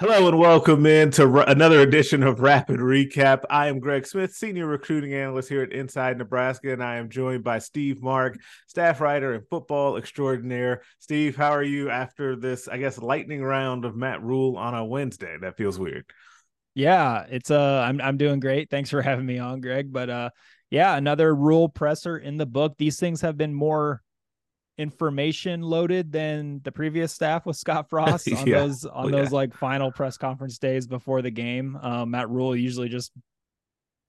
Hello 0.00 0.28
and 0.28 0.38
welcome 0.38 0.86
in 0.86 1.10
to 1.10 1.24
r- 1.24 1.48
another 1.48 1.80
edition 1.80 2.22
of 2.22 2.38
Rapid 2.38 2.78
Recap. 2.78 3.42
I 3.50 3.66
am 3.66 3.80
Greg 3.80 4.06
Smith, 4.06 4.32
senior 4.32 4.64
recruiting 4.68 5.12
analyst 5.12 5.48
here 5.48 5.62
at 5.62 5.72
Inside 5.72 6.18
Nebraska, 6.18 6.72
and 6.72 6.84
I 6.84 6.98
am 6.98 7.10
joined 7.10 7.42
by 7.42 7.58
Steve 7.58 8.00
Marik, 8.00 8.38
staff 8.68 9.00
writer 9.00 9.32
and 9.32 9.44
football 9.48 9.96
extraordinaire. 9.96 10.82
Steve, 11.00 11.34
how 11.34 11.50
are 11.50 11.64
you 11.64 11.90
after 11.90 12.36
this, 12.36 12.68
I 12.68 12.78
guess, 12.78 12.98
lightning 12.98 13.42
round 13.42 13.84
of 13.84 13.96
Matt 13.96 14.22
Rhule 14.22 14.56
on 14.56 14.72
a 14.72 14.84
Wednesday? 14.84 15.36
That 15.40 15.56
feels 15.56 15.80
weird. 15.80 16.04
Yeah, 16.74 17.26
it's 17.28 17.50
uh 17.50 17.80
I'm 17.84 18.00
I'm 18.00 18.18
doing 18.18 18.38
great. 18.38 18.70
Thanks 18.70 18.90
for 18.90 19.02
having 19.02 19.26
me 19.26 19.40
on, 19.40 19.60
Greg. 19.60 19.92
But 19.92 20.10
uh 20.10 20.30
yeah, 20.70 20.96
another 20.96 21.34
Rhule 21.34 21.68
presser 21.68 22.16
in 22.16 22.36
the 22.36 22.46
book. 22.46 22.76
These 22.78 23.00
things 23.00 23.22
have 23.22 23.36
been 23.36 23.52
more 23.52 24.02
information 24.78 25.60
loaded 25.60 26.12
than 26.12 26.60
the 26.62 26.72
previous 26.72 27.12
staff 27.12 27.44
with 27.44 27.56
Scott 27.56 27.90
Frost 27.90 28.32
on 28.32 28.46
yeah. 28.46 28.60
those 28.60 28.84
on 28.84 29.10
those 29.10 29.30
yeah. 29.30 29.36
like 29.36 29.54
final 29.54 29.90
press 29.92 30.16
conference 30.16 30.58
days 30.58 30.86
before 30.86 31.20
the 31.20 31.30
game. 31.30 31.76
Um, 31.82 32.12
Matt 32.12 32.30
Rhule 32.30 32.56
usually 32.56 32.88
just 32.88 33.12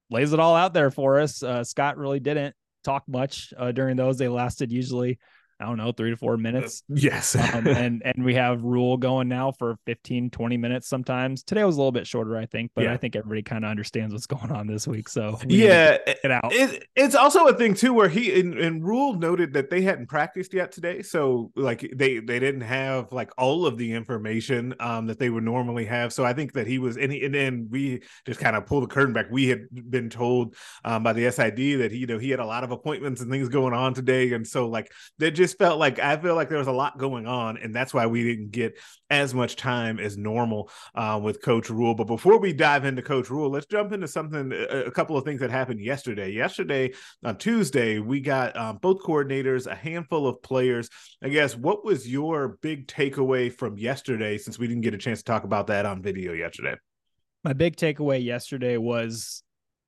lays 0.10 0.34
it 0.34 0.40
all 0.40 0.56
out 0.56 0.74
there 0.74 0.92
for 0.92 1.20
us. 1.20 1.44
Uh, 1.44 1.64
Scott 1.64 1.98
really 1.98 2.20
didn't 2.20 2.56
talk 2.84 3.04
much 3.08 3.54
uh, 3.58 3.72
during 3.72 3.98
those. 3.98 4.18
They 4.18 4.28
lasted 4.28 4.72
usually 4.72 5.20
I 5.60 5.66
don't 5.66 5.78
know, 5.78 5.92
three 5.92 6.12
to 6.12 6.18
four 6.18 6.38
minutes. 6.38 6.84
Yes. 7.00 7.36
um, 7.36 7.68
and 7.68 8.02
and 8.04 8.24
we 8.26 8.36
have 8.36 8.62
Rhule 8.62 8.98
going 8.98 9.28
now 9.28 9.52
for 9.52 9.78
15, 9.86 10.32
20 10.32 10.58
minutes 10.58 10.88
sometimes. 10.88 11.44
Today 11.44 11.64
was 11.64 11.76
a 11.76 11.80
little 11.80 11.92
bit 11.92 12.08
shorter, 12.08 12.36
I 12.36 12.46
think, 12.46 12.72
but 12.76 12.86
yeah. 12.86 12.94
I 12.94 12.98
think 12.98 13.16
everybody 13.16 13.42
kind 13.42 13.64
of 13.64 13.72
understands 13.72 14.14
what's 14.14 14.26
going 14.26 14.52
on 14.52 14.68
this 14.68 14.88
week. 14.88 15.08
So 15.08 15.40
yeah, 15.48 15.98
it 16.06 16.32
out. 16.32 16.52
It, 16.54 16.88
it's 16.96 17.16
also 17.16 17.48
a 17.48 17.54
thing 17.54 17.74
too 17.74 17.94
where 17.94 18.10
he 18.10 18.40
and, 18.40 18.58
and 18.58 18.84
Rhule 18.84 19.16
noted 19.16 19.54
that 19.54 19.70
they 19.70 19.82
hadn't 19.82 20.08
practiced 20.08 20.54
yet 20.54 20.72
today. 20.72 21.02
So 21.02 21.52
like 21.56 21.90
they 21.96 22.20
they 22.20 22.40
didn't 22.40 22.62
have 22.62 23.12
like 23.12 23.32
all 23.38 23.66
of 23.66 23.78
the 23.78 23.94
information 23.94 24.76
um 24.80 25.08
that 25.08 25.20
they 25.20 25.30
would 25.30 25.44
normally 25.44 25.86
have. 25.86 26.12
So 26.12 26.26
I 26.26 26.34
think 26.34 26.54
that 26.54 26.68
he 26.68 26.80
was 26.80 26.98
and, 26.98 27.12
he, 27.12 27.24
and 27.24 27.34
then 27.34 27.68
we 27.70 28.02
just 28.26 28.40
kind 28.40 28.56
of 28.56 28.66
pull 28.66 28.82
the 28.82 28.88
curtain 28.88 29.14
back. 29.14 29.28
We 29.32 29.48
had 29.48 29.68
been 29.72 30.10
told 30.10 30.56
um 30.84 31.04
by 31.04 31.14
the 31.14 31.32
SID 31.32 31.80
that 31.80 31.92
he 31.92 32.00
you 32.00 32.08
know 32.08 32.18
he 32.18 32.30
had 32.30 32.40
a 32.40 32.46
lot 32.46 32.64
of 32.64 32.72
appointments 32.72 33.22
and 33.22 33.32
things 33.32 33.50
going 33.50 33.74
on 33.74 33.94
today. 33.94 34.34
And 34.34 34.46
so 34.46 34.68
like 34.68 34.92
they 35.18 35.32
just 35.32 35.49
just 35.50 35.58
felt 35.58 35.80
like 35.80 35.98
I 35.98 36.16
feel 36.18 36.36
like 36.36 36.50
there 36.50 36.60
was 36.60 36.68
a 36.68 36.72
lot 36.72 37.00
going 37.00 37.26
on, 37.26 37.58
and 37.58 37.74
that's 37.74 37.94
why 37.94 38.06
we 38.06 38.24
didn't 38.24 38.52
get 38.52 38.78
as 39.10 39.34
much 39.34 39.56
time 39.56 40.00
as 40.00 40.16
normal 40.16 40.70
uh, 40.94 41.20
with 41.22 41.42
Coach 41.42 41.72
Rhule. 41.72 41.96
But 41.96 42.06
before 42.06 42.40
we 42.40 42.54
dive 42.54 42.86
into 42.86 43.02
Coach 43.02 43.32
Rhule, 43.32 43.50
let's 43.50 43.66
jump 43.66 43.92
into 43.92 44.08
something, 44.08 44.52
a, 44.54 44.84
a 44.86 44.92
couple 44.92 45.18
of 45.18 45.26
things 45.26 45.40
that 45.42 45.50
happened 45.50 45.80
yesterday. 45.80 46.32
Yesterday 46.32 46.94
on 47.24 47.38
Tuesday, 47.38 47.98
we 47.98 48.20
got 48.20 48.56
um, 48.56 48.78
both 48.78 49.02
coordinators, 49.02 49.66
a 49.66 49.74
handful 49.74 50.28
of 50.28 50.42
players. 50.44 50.90
I 51.24 51.30
guess 51.30 51.56
what 51.56 51.84
was 51.84 52.08
your 52.08 52.60
big 52.62 52.88
takeaway 52.88 53.52
from 53.52 53.78
yesterday, 53.78 54.38
since 54.38 54.60
we 54.60 54.68
didn't 54.68 54.84
get 54.84 54.94
a 54.94 55.00
chance 55.00 55.20
to 55.20 55.26
talk 55.26 55.46
about 55.46 55.68
that 55.68 55.88
on 55.88 56.04
video 56.04 56.34
yesterday? 56.34 56.76
My 57.44 57.54
big 57.54 57.76
takeaway 57.76 58.24
yesterday 58.24 58.78
was 58.78 59.44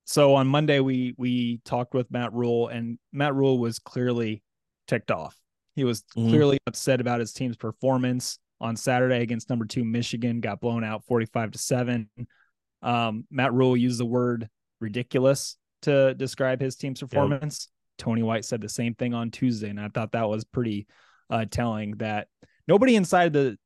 so 0.06 0.34
on 0.34 0.48
Monday 0.48 0.80
we 0.80 1.14
we 1.18 1.62
talked 1.66 1.94
with 1.94 2.10
Matt 2.10 2.34
Rhule 2.34 2.68
and 2.68 2.98
Matt 3.14 3.36
Rhule 3.36 3.60
was 3.60 3.78
clearly 3.78 4.42
ticked 4.88 5.12
off. 5.12 5.41
He 5.76 5.84
was 5.84 6.02
mm-hmm. 6.02 6.30
clearly 6.30 6.58
upset 6.68 7.02
about 7.02 7.20
his 7.20 7.34
team's 7.34 7.58
performance 7.58 8.38
on 8.60 8.76
Saturday 8.76 9.22
against 9.22 9.50
number 9.50 9.66
two 9.66 9.84
Michigan, 9.84 10.40
got 10.40 10.62
blown 10.62 10.84
out 10.84 11.06
45 11.06 11.52
to 11.52 11.58
7. 11.58 12.10
Um, 12.82 13.26
Matt 13.32 13.54
Rhule 13.54 13.78
used 13.78 14.00
the 14.00 14.06
word 14.06 14.50
ridiculous 14.80 15.58
to 15.84 16.14
describe 16.14 16.62
his 16.62 16.76
team's 16.76 17.00
performance. 17.00 17.68
Yep. 17.68 18.06
Tony 18.06 18.24
White 18.24 18.46
said 18.46 18.62
the 18.62 18.70
same 18.70 18.96
thing 18.96 19.14
on 19.14 19.32
Tuesday, 19.32 19.70
and 19.70 19.80
I 19.80 19.90
thought 19.90 20.14
that 20.14 20.28
was 20.28 20.44
pretty 20.44 20.88
uh, 21.30 21.46
telling 21.50 21.98
that 21.98 22.28
nobody 22.68 22.96
inside 22.96 23.34
the 23.34 23.58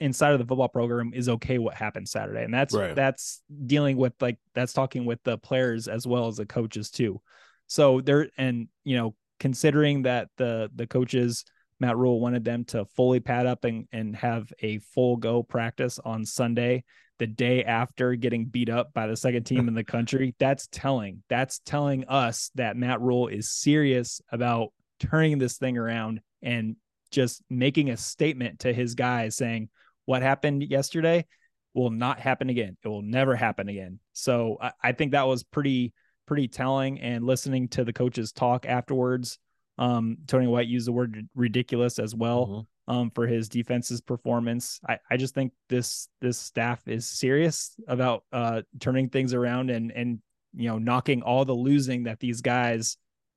inside 0.00 0.32
of 0.32 0.38
the 0.38 0.46
football 0.46 0.68
program 0.68 1.12
is 1.14 1.28
okay 1.28 1.58
what 1.58 1.74
happened 1.74 2.08
Saturday. 2.08 2.42
And 2.42 2.52
that's 2.52 2.74
right. 2.74 2.94
that's 2.94 3.42
dealing 3.66 3.96
with 3.96 4.14
like 4.20 4.38
that's 4.54 4.72
talking 4.72 5.04
with 5.04 5.22
the 5.24 5.38
players 5.38 5.88
as 5.88 6.06
well 6.06 6.26
as 6.26 6.36
the 6.36 6.46
coaches 6.46 6.90
too. 6.90 7.20
So 7.66 8.00
there 8.00 8.28
and 8.36 8.68
you 8.84 8.96
know, 8.96 9.14
considering 9.44 10.00
that 10.00 10.30
the 10.38 10.70
the 10.74 10.86
coaches 10.86 11.44
Matt 11.78 11.98
Rhule 11.98 12.18
wanted 12.18 12.46
them 12.46 12.64
to 12.64 12.86
fully 12.86 13.20
pad 13.20 13.44
up 13.44 13.64
and, 13.64 13.86
and 13.92 14.16
have 14.16 14.50
a 14.60 14.78
full 14.78 15.18
go 15.18 15.42
practice 15.42 15.98
on 16.02 16.24
Sunday, 16.24 16.82
the 17.18 17.26
day 17.26 17.62
after 17.62 18.14
getting 18.14 18.46
beat 18.46 18.70
up 18.70 18.94
by 18.94 19.06
the 19.06 19.18
second 19.18 19.44
team 19.44 19.68
in 19.68 19.74
the 19.74 19.84
country. 19.84 20.34
That's 20.38 20.66
telling. 20.68 21.22
That's 21.28 21.58
telling 21.58 22.06
us 22.06 22.52
that 22.54 22.78
Matt 22.78 23.02
Rhule 23.02 23.28
is 23.28 23.52
serious 23.52 24.22
about 24.32 24.68
turning 24.98 25.36
this 25.36 25.58
thing 25.58 25.76
around 25.76 26.22
and 26.40 26.76
just 27.10 27.42
making 27.50 27.90
a 27.90 27.98
statement 27.98 28.60
to 28.60 28.72
his 28.72 28.94
guys 28.94 29.36
saying, 29.36 29.68
what 30.06 30.22
happened 30.22 30.62
yesterday 30.62 31.26
will 31.74 31.90
not 31.90 32.18
happen 32.18 32.48
again. 32.48 32.78
It 32.82 32.88
will 32.88 33.02
never 33.02 33.36
happen 33.36 33.68
again. 33.68 33.98
So 34.14 34.56
I, 34.58 34.72
I 34.82 34.92
think 34.92 35.12
that 35.12 35.26
was 35.26 35.42
pretty, 35.42 35.92
pretty 36.26 36.48
telling. 36.48 37.00
And 37.00 37.24
listening 37.24 37.68
to 37.68 37.84
the 37.84 37.92
coaches 37.92 38.32
talk 38.32 38.66
afterwards, 38.66 39.38
um, 39.78 40.18
Tony 40.26 40.46
White 40.46 40.68
used 40.68 40.86
the 40.86 40.92
word 40.92 41.28
ridiculous 41.34 41.98
as 41.98 42.14
well 42.14 42.46
mm-hmm. 42.46 42.94
um, 42.94 43.10
for 43.10 43.26
his 43.26 43.48
defense's 43.48 44.00
performance. 44.00 44.80
I, 44.88 44.98
I 45.10 45.16
just 45.16 45.34
think 45.34 45.52
this 45.68 46.08
this 46.20 46.38
staff 46.38 46.86
is 46.86 47.06
serious 47.06 47.74
about 47.88 48.24
uh, 48.32 48.62
turning 48.80 49.08
things 49.08 49.34
around 49.34 49.70
and 49.70 49.90
and 49.90 50.20
you 50.54 50.68
know 50.68 50.78
knocking 50.78 51.22
all 51.22 51.44
the 51.44 51.52
losing 51.52 52.04
that 52.04 52.20
these 52.20 52.40
guys 52.40 52.96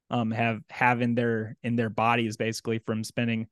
um, 0.09 0.31
have 0.31 0.61
have 0.69 1.01
in 1.01 1.15
their 1.15 1.57
in 1.63 1.75
their 1.75 1.89
bodies 1.89 2.37
basically 2.37 2.79
from 2.79 3.03
spending 3.03 3.47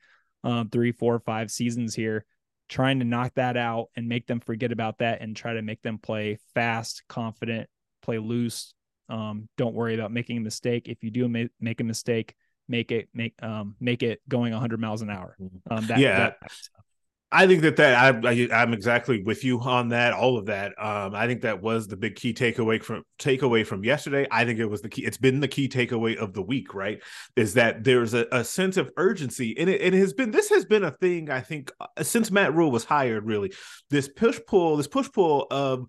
um, 0.46 0.70
three, 0.70 0.92
four, 0.92 1.20
five 1.20 1.52
seasons 1.52 1.96
here, 1.96 2.24
trying 2.70 3.00
to 3.00 3.06
knock 3.06 3.34
that 3.36 3.58
out 3.58 3.88
and 3.96 4.08
make 4.08 4.28
them 4.28 4.40
forget 4.40 4.72
about 4.72 5.00
that 5.00 5.22
and 5.22 5.36
try 5.36 5.54
to 5.54 5.62
make 5.62 5.82
them 5.82 5.98
play 5.98 6.38
fast, 6.54 7.04
confident, 7.10 7.68
play 8.02 8.20
loose. 8.20 8.74
Um, 9.10 9.50
don't 9.58 9.76
worry 9.76 9.96
about 9.96 10.12
making 10.12 10.38
a 10.38 10.42
mistake. 10.42 10.88
If 10.88 11.04
you 11.04 11.12
do 11.12 11.28
ma- 11.28 11.50
make 11.60 11.80
a 11.82 11.84
mistake, 11.84 12.36
make 12.68 12.92
it 12.92 13.10
make 13.14 13.34
um 13.44 13.76
make 13.80 14.04
it 14.04 14.22
going 14.28 14.52
100 14.52 14.80
miles 14.80 15.02
an 15.02 15.10
hour. 15.10 15.36
Mm-hmm. 15.40 15.74
Um, 15.74 15.88
that, 15.88 16.00
yeah. 16.00 16.18
That, 16.18 16.38
I 17.32 17.48
think 17.48 17.64
that 17.64 17.76
that 17.78 18.26
I, 18.26 18.48
I 18.52 18.62
am 18.62 18.72
exactly 18.72 19.22
with 19.22 19.44
you 19.44 19.60
on 19.60 19.90
that. 19.90 20.14
All 20.14 20.38
of 20.38 20.46
that. 20.46 20.74
Um, 20.82 21.14
I 21.16 21.28
think 21.28 21.42
that 21.42 21.62
was 21.62 21.88
the 21.88 21.98
big 21.98 22.16
key 22.16 22.34
takeaway 22.34 22.82
from 22.82 23.04
takeaway 23.20 23.66
from 23.66 23.84
yesterday. 23.84 24.26
I 24.32 24.46
think 24.46 24.60
it 24.60 24.68
was 24.68 24.82
the 24.82 24.90
key. 24.90 25.04
It's 25.04 25.18
been 25.18 25.42
the 25.42 25.48
key 25.48 25.68
takeaway 25.68 26.16
of 26.16 26.34
the 26.34 26.42
week. 26.42 26.74
Right, 26.74 27.02
is 27.36 27.56
that 27.56 27.84
there's 27.84 28.14
a, 28.14 28.26
a 28.32 28.44
sense 28.44 28.78
of 28.78 28.90
urgency, 28.96 29.58
and 29.58 29.70
it, 29.70 29.82
it 29.82 29.94
has 29.94 30.14
been. 30.14 30.32
This 30.32 30.50
has 30.50 30.66
been 30.66 30.84
a 30.84 30.92
thing. 30.92 31.30
I 31.30 31.42
think 31.42 31.72
uh, 31.82 32.04
since 32.04 32.32
Matt 32.32 32.54
Rhule 32.54 32.72
was 32.72 32.86
hired. 32.86 33.26
Really, 33.26 33.52
this 33.90 34.08
push 34.08 34.40
pull. 34.48 34.78
This 34.78 34.88
push 34.88 35.12
pull 35.12 35.48
of 35.52 35.88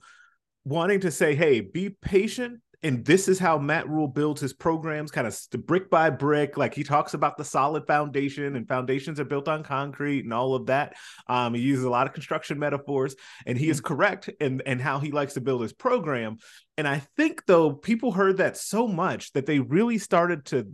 wanting 0.64 1.00
to 1.00 1.12
say, 1.12 1.36
"Hey, 1.36 1.60
be 1.60 1.90
patient 1.90 2.60
and 2.86 3.04
this 3.04 3.26
is 3.26 3.40
how 3.40 3.58
Matt 3.58 3.88
Rhule 3.88 4.06
builds 4.06 4.40
his 4.40 4.52
programs, 4.52 5.10
kind 5.10 5.26
of 5.26 5.36
brick 5.66 5.90
by 5.90 6.08
brick. 6.08 6.56
Like 6.56 6.72
he 6.72 6.84
talks 6.84 7.14
about 7.14 7.36
the 7.36 7.44
solid 7.44 7.84
foundation, 7.84 8.54
and 8.54 8.68
foundations 8.68 9.18
are 9.18 9.24
built 9.24 9.48
on 9.48 9.64
concrete 9.64 10.24
and 10.24 10.32
all 10.32 10.54
of 10.54 10.66
that. 10.66 10.94
Um, 11.26 11.54
he 11.54 11.62
uses 11.62 11.84
a 11.84 11.90
lot 11.90 12.06
of 12.06 12.12
construction 12.12 12.60
metaphors, 12.60 13.16
and 13.44 13.58
he 13.58 13.68
is 13.70 13.78
mm-hmm. 13.78 13.88
correct 13.88 14.30
in, 14.40 14.62
in 14.66 14.78
how 14.78 15.00
he 15.00 15.10
likes 15.10 15.34
to 15.34 15.40
build 15.40 15.62
his 15.62 15.72
program. 15.72 16.38
And 16.78 16.86
I 16.86 16.98
think, 17.16 17.46
though, 17.46 17.72
people 17.72 18.12
heard 18.12 18.36
that 18.36 18.56
so 18.56 18.86
much 18.86 19.32
that 19.32 19.46
they 19.46 19.60
really 19.60 19.96
started 19.96 20.44
to 20.46 20.66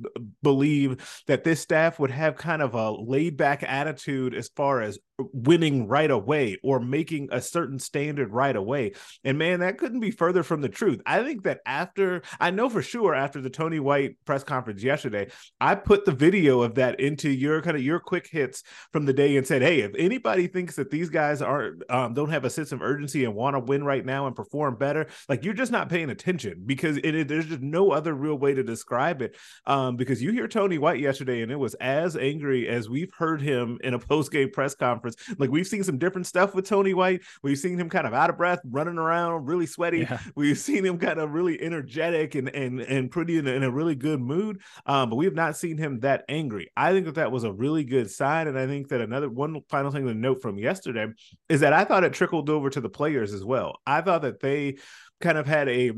believe 0.42 1.22
that 1.28 1.44
this 1.44 1.60
staff 1.60 2.00
would 2.00 2.10
have 2.10 2.36
kind 2.36 2.60
of 2.60 2.74
a 2.74 2.90
laid 2.90 3.36
back 3.36 3.62
attitude 3.62 4.34
as 4.34 4.48
far 4.48 4.82
as 4.82 4.98
winning 5.32 5.86
right 5.86 6.10
away 6.10 6.58
or 6.62 6.80
making 6.80 7.28
a 7.30 7.40
certain 7.40 7.78
standard 7.78 8.32
right 8.32 8.56
away. 8.56 8.92
And 9.24 9.38
man, 9.38 9.60
that 9.60 9.78
couldn't 9.78 10.00
be 10.00 10.10
further 10.10 10.42
from 10.42 10.60
the 10.60 10.68
truth. 10.68 11.00
I 11.06 11.22
think 11.22 11.44
that 11.44 11.60
after, 11.66 12.22
I 12.40 12.50
know 12.50 12.68
for 12.68 12.82
sure 12.82 13.14
after 13.14 13.40
the 13.40 13.50
Tony 13.50 13.78
White 13.80 14.16
press 14.24 14.42
conference 14.42 14.82
yesterday, 14.82 15.30
I 15.60 15.74
put 15.74 16.04
the 16.04 16.12
video 16.12 16.62
of 16.62 16.74
that 16.76 17.00
into 17.00 17.30
your 17.30 17.62
kind 17.62 17.76
of 17.76 17.82
your 17.82 18.00
quick 18.00 18.26
hits 18.26 18.62
from 18.92 19.04
the 19.04 19.12
day 19.12 19.36
and 19.36 19.46
said, 19.46 19.62
hey, 19.62 19.80
if 19.80 19.92
anybody 19.96 20.46
thinks 20.46 20.76
that 20.76 20.90
these 20.90 21.10
guys 21.10 21.42
aren't, 21.42 21.82
um, 21.90 22.14
don't 22.14 22.30
have 22.30 22.44
a 22.44 22.50
sense 22.50 22.72
of 22.72 22.82
urgency 22.82 23.24
and 23.24 23.34
want 23.34 23.54
to 23.54 23.60
win 23.60 23.84
right 23.84 24.04
now 24.04 24.26
and 24.26 24.34
perform 24.34 24.76
better, 24.76 25.06
like 25.28 25.44
you're 25.44 25.54
just 25.54 25.72
not 25.72 25.88
paying 25.92 26.10
attention 26.10 26.62
because 26.64 26.96
it, 26.96 27.14
it, 27.14 27.28
there's 27.28 27.46
just 27.46 27.60
no 27.60 27.92
other 27.92 28.14
real 28.14 28.34
way 28.34 28.54
to 28.54 28.62
describe 28.62 29.20
it. 29.20 29.36
Um, 29.66 29.96
because 29.96 30.22
you 30.22 30.32
hear 30.32 30.48
Tony 30.48 30.78
White 30.78 31.00
yesterday, 31.00 31.42
and 31.42 31.52
it 31.52 31.56
was 31.56 31.74
as 31.74 32.16
angry 32.16 32.66
as 32.66 32.88
we've 32.88 33.12
heard 33.12 33.42
him 33.42 33.78
in 33.84 33.92
a 33.92 33.98
post 33.98 34.32
game 34.32 34.50
press 34.50 34.74
conference. 34.74 35.16
Like 35.38 35.50
we've 35.50 35.66
seen 35.66 35.84
some 35.84 35.98
different 35.98 36.26
stuff 36.26 36.54
with 36.54 36.66
Tony 36.66 36.94
White. 36.94 37.20
We've 37.42 37.58
seen 37.58 37.78
him 37.78 37.90
kind 37.90 38.06
of 38.06 38.14
out 38.14 38.30
of 38.30 38.38
breath, 38.38 38.60
running 38.64 38.96
around, 38.96 39.44
really 39.44 39.66
sweaty. 39.66 40.00
Yeah. 40.00 40.18
We've 40.34 40.58
seen 40.58 40.84
him 40.84 40.98
kind 40.98 41.20
of 41.20 41.32
really 41.32 41.60
energetic 41.60 42.34
and 42.34 42.48
and 42.48 42.80
and 42.80 43.10
pretty 43.10 43.36
in 43.36 43.46
a, 43.46 43.50
in 43.50 43.62
a 43.62 43.70
really 43.70 43.94
good 43.94 44.20
mood. 44.20 44.62
Um, 44.86 45.10
but 45.10 45.16
we 45.16 45.26
have 45.26 45.34
not 45.34 45.56
seen 45.56 45.76
him 45.76 46.00
that 46.00 46.24
angry. 46.28 46.70
I 46.74 46.92
think 46.92 47.04
that 47.04 47.16
that 47.16 47.30
was 47.30 47.44
a 47.44 47.52
really 47.52 47.84
good 47.84 48.10
sign, 48.10 48.48
and 48.48 48.58
I 48.58 48.66
think 48.66 48.88
that 48.88 49.02
another 49.02 49.28
one 49.28 49.60
final 49.68 49.90
thing 49.90 50.06
to 50.06 50.14
note 50.14 50.40
from 50.40 50.58
yesterday 50.58 51.08
is 51.50 51.60
that 51.60 51.74
I 51.74 51.84
thought 51.84 52.04
it 52.04 52.14
trickled 52.14 52.48
over 52.48 52.70
to 52.70 52.80
the 52.80 52.88
players 52.88 53.34
as 53.34 53.44
well. 53.44 53.78
I 53.86 54.00
thought 54.00 54.22
that 54.22 54.40
they 54.40 54.78
kind 55.22 55.38
of 55.38 55.46
had 55.46 55.68
a 55.68 55.92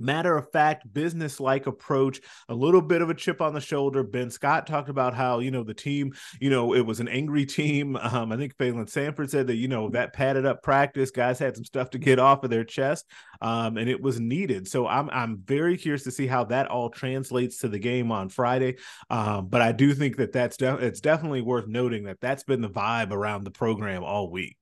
matter 0.00 0.36
of 0.36 0.50
fact, 0.50 0.92
business 0.92 1.38
like 1.38 1.66
approach, 1.66 2.20
a 2.48 2.54
little 2.54 2.80
bit 2.80 3.02
of 3.02 3.10
a 3.10 3.14
chip 3.14 3.40
on 3.40 3.52
the 3.54 3.60
shoulder. 3.60 4.02
Ben 4.02 4.30
Scott 4.30 4.66
talked 4.66 4.88
about 4.88 5.14
how, 5.14 5.38
you 5.40 5.50
know, 5.50 5.62
the 5.62 5.74
team, 5.74 6.14
you 6.40 6.50
know, 6.50 6.74
it 6.74 6.80
was 6.80 7.00
an 7.00 7.08
angry 7.08 7.46
team. 7.46 7.98
Um, 8.10 8.32
I 8.32 8.36
think 8.36 8.56
Phalen 8.56 8.88
Sanford 8.88 9.30
said 9.30 9.46
that, 9.46 9.56
you 9.56 9.68
know, 9.68 9.90
that 9.90 10.12
padded 10.12 10.44
up 10.44 10.62
practice, 10.62 11.10
guys 11.10 11.38
had 11.38 11.54
some 11.54 11.64
stuff 11.64 11.90
to 11.90 11.98
get 11.98 12.18
off 12.18 12.42
of 12.42 12.50
their 12.50 12.64
chest, 12.64 13.06
um, 13.40 13.76
and 13.76 13.88
it 13.88 14.02
was 14.02 14.18
needed. 14.18 14.66
So 14.66 14.86
I'm 14.86 15.08
I'm 15.10 15.38
very 15.38 15.76
curious 15.76 16.02
to 16.04 16.10
see 16.10 16.26
how 16.26 16.44
that 16.44 16.66
all 16.66 16.90
translates 16.90 17.58
to 17.58 17.68
the 17.68 17.78
game 17.78 18.10
on 18.10 18.28
Friday. 18.28 18.78
Um, 19.10 19.46
but 19.48 19.60
I 19.60 19.72
do 19.72 19.94
think 19.94 20.16
that 20.16 20.32
that's 20.32 20.56
de- 20.56 20.84
it's 20.84 21.00
definitely 21.00 21.42
worth 21.42 21.68
noting 21.68 22.04
that 22.04 22.20
that's 22.20 22.42
been 22.42 22.62
the 22.62 22.70
vibe 22.70 23.12
around 23.12 23.44
the 23.44 23.50
program 23.52 24.02
all 24.02 24.30
week. 24.30 24.56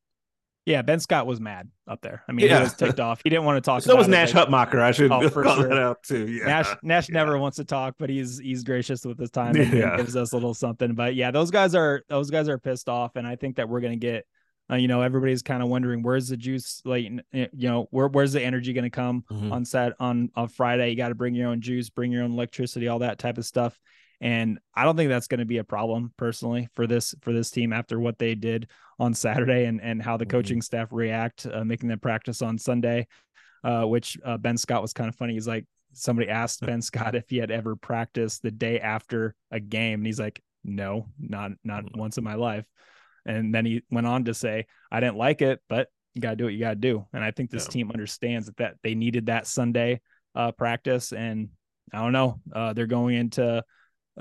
Yeah, 0.68 0.82
Ben 0.82 1.00
Scott 1.00 1.26
was 1.26 1.40
mad 1.40 1.70
up 1.86 2.02
there. 2.02 2.22
I 2.28 2.32
mean, 2.32 2.46
yeah. 2.46 2.58
he 2.58 2.64
was 2.64 2.74
ticked 2.74 3.00
off. 3.00 3.22
He 3.24 3.30
didn't 3.30 3.46
want 3.46 3.56
to 3.56 3.66
talk. 3.66 3.80
So 3.80 3.96
was 3.96 4.06
Nash 4.06 4.32
Hutmacher. 4.32 4.80
I 4.80 4.90
should 4.90 5.10
oh, 5.10 5.30
call 5.30 5.56
sure. 5.56 5.68
that 5.68 5.78
out 5.78 6.02
too. 6.02 6.28
Yeah, 6.28 6.44
Nash 6.44 6.76
Nash 6.82 7.08
yeah. 7.08 7.14
never 7.14 7.38
wants 7.38 7.56
to 7.56 7.64
talk, 7.64 7.94
but 7.98 8.10
he's 8.10 8.38
he's 8.38 8.64
gracious 8.64 9.06
with 9.06 9.18
his 9.18 9.30
time 9.30 9.56
and 9.56 9.72
yeah. 9.72 9.96
gives 9.96 10.14
us 10.14 10.32
a 10.32 10.36
little 10.36 10.52
something. 10.52 10.94
But 10.94 11.14
yeah, 11.14 11.30
those 11.30 11.50
guys 11.50 11.74
are 11.74 12.02
those 12.10 12.30
guys 12.30 12.50
are 12.50 12.58
pissed 12.58 12.90
off, 12.90 13.16
and 13.16 13.26
I 13.26 13.36
think 13.36 13.56
that 13.56 13.68
we're 13.68 13.80
gonna 13.80 13.96
get. 13.96 14.26
Uh, 14.70 14.76
you 14.76 14.86
know, 14.86 15.00
everybody's 15.00 15.42
kind 15.42 15.62
of 15.62 15.70
wondering 15.70 16.02
where's 16.02 16.28
the 16.28 16.36
juice, 16.36 16.82
like 16.84 17.04
you 17.32 17.48
know, 17.54 17.88
where 17.90 18.06
where's 18.08 18.34
the 18.34 18.42
energy 18.42 18.74
going 18.74 18.84
to 18.84 18.90
come 18.90 19.24
mm-hmm. 19.32 19.50
on 19.50 19.64
set 19.64 19.94
on 19.98 20.30
on 20.36 20.46
Friday? 20.48 20.90
You 20.90 20.96
got 20.96 21.08
to 21.08 21.14
bring 21.14 21.34
your 21.34 21.48
own 21.48 21.62
juice, 21.62 21.88
bring 21.88 22.12
your 22.12 22.22
own 22.22 22.32
electricity, 22.32 22.86
all 22.86 22.98
that 22.98 23.18
type 23.18 23.38
of 23.38 23.46
stuff. 23.46 23.80
And 24.20 24.58
I 24.74 24.84
don't 24.84 24.96
think 24.96 25.10
that's 25.10 25.28
going 25.28 25.40
to 25.40 25.46
be 25.46 25.58
a 25.58 25.64
problem 25.64 26.12
personally 26.16 26.68
for 26.74 26.86
this 26.86 27.14
for 27.22 27.32
this 27.32 27.50
team 27.50 27.72
after 27.72 28.00
what 28.00 28.18
they 28.18 28.34
did 28.34 28.68
on 28.98 29.14
Saturday 29.14 29.66
and 29.66 29.80
and 29.80 30.02
how 30.02 30.16
the 30.16 30.24
mm-hmm. 30.24 30.30
coaching 30.30 30.62
staff 30.62 30.88
react, 30.90 31.46
uh, 31.46 31.64
making 31.64 31.88
them 31.88 32.00
practice 32.00 32.42
on 32.42 32.58
Sunday. 32.58 33.06
Uh, 33.64 33.84
which 33.84 34.16
uh, 34.24 34.36
Ben 34.36 34.56
Scott 34.56 34.82
was 34.82 34.92
kind 34.92 35.08
of 35.08 35.16
funny. 35.16 35.32
He's 35.32 35.48
like, 35.48 35.66
somebody 35.92 36.28
asked 36.28 36.64
Ben 36.64 36.80
Scott 36.80 37.16
if 37.16 37.28
he 37.28 37.38
had 37.38 37.50
ever 37.50 37.74
practiced 37.74 38.40
the 38.40 38.52
day 38.52 38.78
after 38.78 39.34
a 39.50 39.58
game, 39.58 39.98
and 39.98 40.06
he's 40.06 40.20
like, 40.20 40.40
no, 40.62 41.08
not 41.18 41.50
not 41.64 41.84
mm-hmm. 41.84 41.98
once 41.98 42.18
in 42.18 42.24
my 42.24 42.34
life. 42.34 42.64
And 43.26 43.52
then 43.52 43.66
he 43.66 43.82
went 43.90 44.06
on 44.06 44.24
to 44.24 44.34
say, 44.34 44.66
I 44.92 45.00
didn't 45.00 45.16
like 45.16 45.42
it, 45.42 45.60
but 45.68 45.88
you 46.14 46.22
got 46.22 46.30
to 46.30 46.36
do 46.36 46.44
what 46.44 46.52
you 46.52 46.60
got 46.60 46.70
to 46.70 46.76
do. 46.76 47.04
And 47.12 47.22
I 47.22 47.30
think 47.30 47.50
this 47.50 47.66
yeah. 47.66 47.72
team 47.72 47.90
understands 47.90 48.46
that, 48.46 48.56
that 48.58 48.76
they 48.82 48.94
needed 48.94 49.26
that 49.26 49.46
Sunday 49.46 50.00
uh, 50.34 50.52
practice. 50.52 51.12
And 51.12 51.48
I 51.92 51.98
don't 51.98 52.12
know, 52.12 52.40
uh, 52.54 52.72
they're 52.72 52.86
going 52.86 53.16
into 53.16 53.64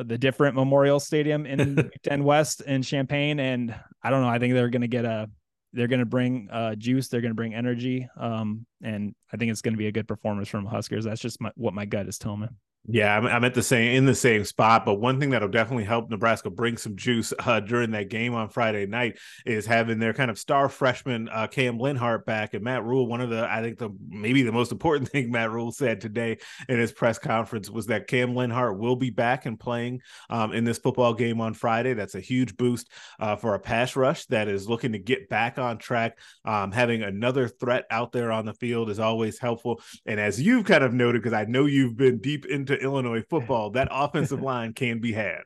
the 0.04 0.18
different 0.18 0.56
Memorial 0.56 1.00
Stadium 1.00 1.46
in 1.46 1.90
10 2.04 2.24
West 2.24 2.62
in 2.62 2.82
Champaign. 2.82 3.40
And 3.40 3.76
I 4.04 4.10
don't 4.10 4.22
know. 4.22 4.30
I 4.30 4.40
think 4.40 4.54
they're 4.54 4.70
going 4.70 4.82
to 4.82 4.88
get 4.88 5.06
a, 5.06 5.30
they're 5.74 5.88
going 5.88 6.00
to 6.00 6.06
bring 6.06 6.50
uh, 6.52 6.76
juice. 6.76 7.08
They're 7.08 7.22
going 7.22 7.32
to 7.32 7.36
bring 7.36 7.54
energy. 7.54 8.08
Um, 8.18 8.66
and 8.82 9.14
I 9.34 9.38
think 9.38 9.52
it's 9.52 9.62
going 9.62 9.74
to 9.74 9.78
be 9.78 9.88
a 9.88 9.92
good 9.92 10.08
performance 10.08 10.48
from 10.48 10.66
Huskers. 10.66 11.06
That's 11.06 11.22
just 11.22 11.42
my, 11.42 11.52
what 11.56 11.74
my 11.74 11.86
gut 11.86 12.08
is 12.08 12.18
telling 12.18 12.42
me. 12.42 12.48
Yeah, 12.90 13.18
I'm, 13.18 13.26
I'm, 13.26 13.44
at 13.44 13.54
the 13.54 13.62
same 13.62 13.98
in 13.98 14.06
the 14.06 14.16
same 14.16 14.46
spot. 14.46 14.86
But 14.86 14.96
one 14.96 15.20
thing 15.20 15.32
that'll 15.32 15.50
definitely 15.50 15.84
help 15.84 16.10
Nebraska 16.10 16.50
bring 16.50 16.78
some 16.78 16.96
juice 16.96 17.34
uh, 17.40 17.60
during 17.60 17.92
that 17.92 18.10
game 18.10 18.34
on 18.34 18.48
Friday 18.48 18.86
night 18.86 19.18
is 19.46 19.66
having 19.66 20.00
their 20.00 20.14
kind 20.14 20.32
of 20.32 20.40
star 20.40 20.70
freshman 20.70 21.28
uh, 21.28 21.48
Cam 21.48 21.80
Lenhardt 21.80 22.26
back 22.26 22.54
and 22.54 22.64
Matt 22.64 22.86
Rhule. 22.86 23.06
One 23.06 23.20
of 23.20 23.30
the 23.30 23.46
I 23.46 23.62
think 23.62 23.78
the 23.78 23.90
maybe 24.08 24.42
the 24.42 24.54
most 24.54 24.72
important 24.72 25.10
thing 25.12 25.30
Matt 25.32 25.52
Rhule 25.52 25.74
said 25.74 26.00
today 26.00 26.38
in 26.70 26.80
his 26.80 26.94
press 26.94 27.20
conference 27.20 27.70
was 27.70 27.88
that 27.88 28.08
Cam 28.08 28.34
Lenhardt 28.34 28.78
will 28.78 28.96
be 28.96 29.10
back 29.10 29.46
and 29.46 29.60
playing 29.60 30.02
um, 30.30 30.54
in 30.54 30.64
this 30.64 30.78
football 30.78 31.14
game 31.14 31.42
on 31.42 31.54
Friday. 31.54 31.94
That's 31.94 32.16
a 32.16 32.22
huge 32.22 32.56
boost 32.56 32.90
uh, 33.20 33.36
for 33.36 33.54
a 33.54 33.60
pass 33.60 33.98
rush 33.98 34.26
that 34.28 34.48
is 34.48 34.70
looking 34.70 34.94
to 34.94 35.00
get 35.00 35.28
back 35.28 35.60
on 35.60 35.78
track. 35.78 36.18
Um, 36.46 36.72
having 36.72 37.04
another 37.04 37.50
threat 37.50 37.84
out 37.92 38.14
there 38.14 38.32
on 38.32 38.46
the 38.46 38.54
field 38.54 38.90
is 38.90 39.00
always 39.00 39.40
helpful. 39.40 39.82
And 40.06 40.22
as 40.22 40.42
you've 40.42 40.64
kind 40.64 40.86
of 40.86 40.94
noted, 40.94 41.22
because 41.22 41.34
I 41.34 41.44
know 41.44 41.66
you've 41.66 41.98
been 41.98 42.20
deep 42.20 42.46
into 42.46 42.77
Illinois 42.78 43.24
football, 43.30 43.72
that 43.72 43.88
offensive 43.92 44.42
line 44.42 44.74
can 44.74 45.00
be 45.00 45.14
had. 45.14 45.42